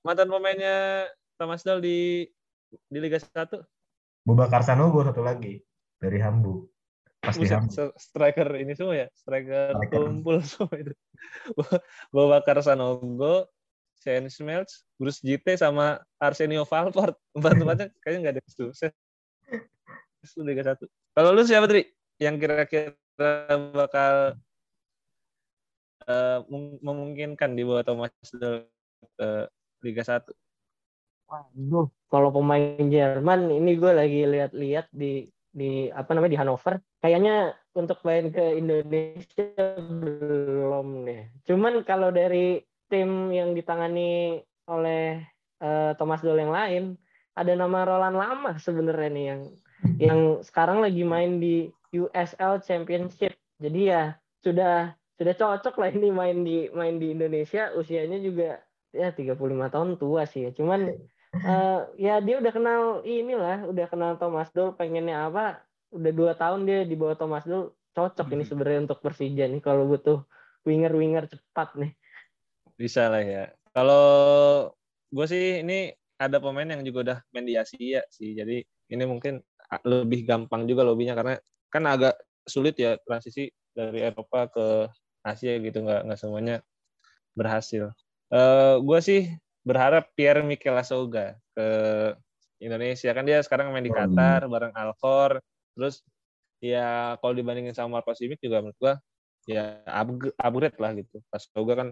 [0.03, 1.07] mantan pemainnya
[1.39, 2.27] Thomas Dahl di
[2.91, 3.59] di Liga 1?
[4.23, 5.59] Bubakar Sanogo satu lagi
[5.99, 6.67] dari Hambu.
[7.23, 7.47] Pasti.
[7.95, 9.95] Striker ini semua ya, striker, striker.
[9.95, 10.93] tumpul semua itu.
[12.13, 13.47] Bubakar Sanogo,
[14.03, 17.15] Shane Smelts, Bruce JT sama Arsenio Valport.
[17.35, 18.91] Empat-empatnya kayaknya nggak ada sukses.
[20.39, 20.79] Liga 1.
[21.15, 21.83] Kalau lu siapa, Tri?
[22.21, 22.93] yang kira-kira
[23.73, 24.37] bakal
[26.07, 26.39] uh,
[26.81, 29.29] memungkinkan di bawah Thomas ke
[29.83, 30.31] Liga 1?
[31.27, 36.81] Waduh, kalau pemain Jerman ini gue lagi lihat-lihat di di apa namanya di Hannover.
[37.03, 41.23] Kayaknya untuk main ke Indonesia belum deh.
[41.45, 45.21] Cuman kalau dari tim yang ditangani oleh
[45.61, 46.83] uh, Thomas Doll yang lain,
[47.37, 49.41] ada nama Roland Lama sebenarnya nih yang
[49.99, 53.35] yang sekarang lagi main di USL Championship.
[53.61, 57.69] Jadi ya sudah sudah cocok lah ini main di main di Indonesia.
[57.77, 58.57] Usianya juga
[58.93, 59.35] ya 35
[59.73, 60.51] tahun tua sih ya.
[60.53, 60.93] Cuman
[61.41, 66.65] uh, ya dia udah kenal inilah, udah kenal Thomas Doll pengennya apa udah dua tahun
[66.65, 68.49] dia di bawah Thomas dulu cocok ini hmm.
[68.49, 70.25] sebenarnya untuk Persija nih kalau butuh
[70.65, 71.91] winger-winger cepat nih.
[72.73, 73.53] Bisa lah ya.
[73.73, 74.05] Kalau
[75.13, 78.33] gue sih ini ada pemain yang juga udah main di Asia sih.
[78.33, 79.37] Jadi ini mungkin
[79.85, 81.37] lebih gampang juga lobbynya karena
[81.69, 84.65] kan agak sulit ya transisi dari Eropa ke
[85.25, 86.55] Asia gitu nggak nggak semuanya
[87.33, 87.89] berhasil.
[88.33, 89.21] Uh, eh, gue sih
[89.61, 91.67] berharap Pierre Mikel Asoga ke
[92.57, 93.99] Indonesia kan dia sekarang main di hmm.
[94.09, 95.37] Qatar bareng Alcor
[95.73, 96.05] Terus
[96.63, 98.93] ya kalau dibandingin sama Marco Simic juga menurut gua
[99.49, 99.81] ya
[100.39, 101.19] upgrade lah gitu.
[101.27, 101.89] Pas Toga kan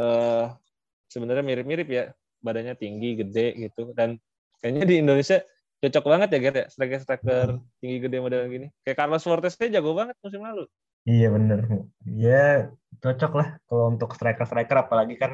[0.00, 0.46] uh,
[1.06, 2.04] sebenarnya mirip-mirip ya,
[2.42, 4.18] badannya tinggi, gede gitu dan
[4.58, 5.38] kayaknya di Indonesia
[5.78, 7.62] cocok banget ya Gert ya striker-striker hmm.
[7.78, 8.66] tinggi gede model gini.
[8.82, 10.64] Kayak Carlos Fortes jago banget musim lalu.
[11.08, 11.58] Iya bener.
[12.04, 12.68] Ya
[13.00, 15.32] cocok lah kalau untuk striker-striker apalagi kan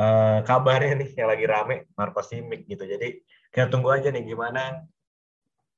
[0.00, 2.88] uh, kabarnya nih yang lagi rame Marco Simic gitu.
[2.88, 3.20] Jadi
[3.52, 4.88] kita tunggu aja nih gimana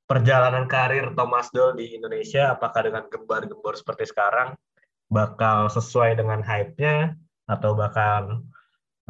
[0.07, 4.55] perjalanan karir Thomas Doll di Indonesia apakah dengan gembar-gembor seperti sekarang
[5.11, 8.47] bakal sesuai dengan hype-nya atau bakal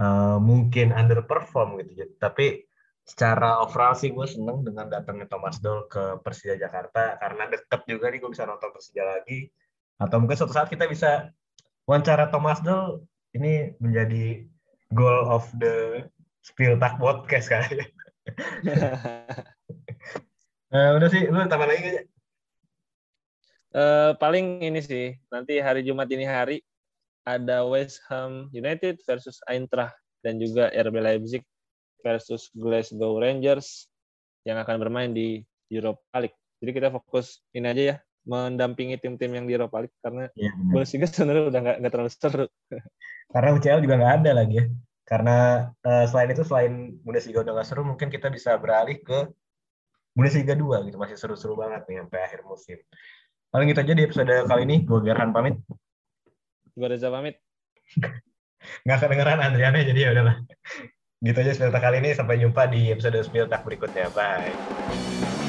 [0.01, 2.09] uh, mungkin underperform gitu.
[2.17, 2.65] Tapi
[3.03, 8.09] secara overall sih gue seneng dengan datangnya Thomas Doll ke Persija Jakarta karena deket juga
[8.09, 9.51] nih gue bisa nonton Persija lagi
[10.01, 11.29] atau mungkin suatu saat kita bisa
[11.85, 14.45] wawancara Thomas Doll ini menjadi
[14.93, 16.05] goal of the
[16.45, 17.87] Spill Talk podcast kali ya.
[20.73, 22.01] Uh, udah sih, lu tambah lagi aja.
[23.73, 26.65] Uh, paling ini sih, nanti hari Jumat ini hari
[27.29, 29.93] ada West Ham United versus Eintracht
[30.25, 31.43] dan juga RB Leipzig
[32.01, 33.85] versus Glasgow Rangers
[34.49, 36.37] yang akan bermain di Europa League.
[36.57, 41.05] Jadi kita fokus ini aja ya, mendampingi tim-tim yang di Europa League karena ya, Bundesliga
[41.11, 42.45] sebenarnya udah nggak terlalu seru.
[43.33, 44.65] Karena UCL juga nggak ada lagi ya.
[45.03, 49.27] Karena uh, selain itu selain Bundesliga udah nggak seru, mungkin kita bisa beralih ke
[50.13, 52.77] Bundesliga 2 gitu masih seru-seru banget nih sampai akhir musim.
[53.49, 54.81] Paling gitu aja di episode kali ini.
[54.85, 55.57] Gue Gerhan pamit.
[56.73, 57.37] Gue Reza pamit.
[58.85, 60.37] Nggak kedengeran Andriana jadi ya udahlah.
[61.21, 62.17] Gitu aja Spiltak kali ini.
[62.17, 64.09] Sampai jumpa di episode Spiltak berikutnya.
[64.13, 65.42] Bye.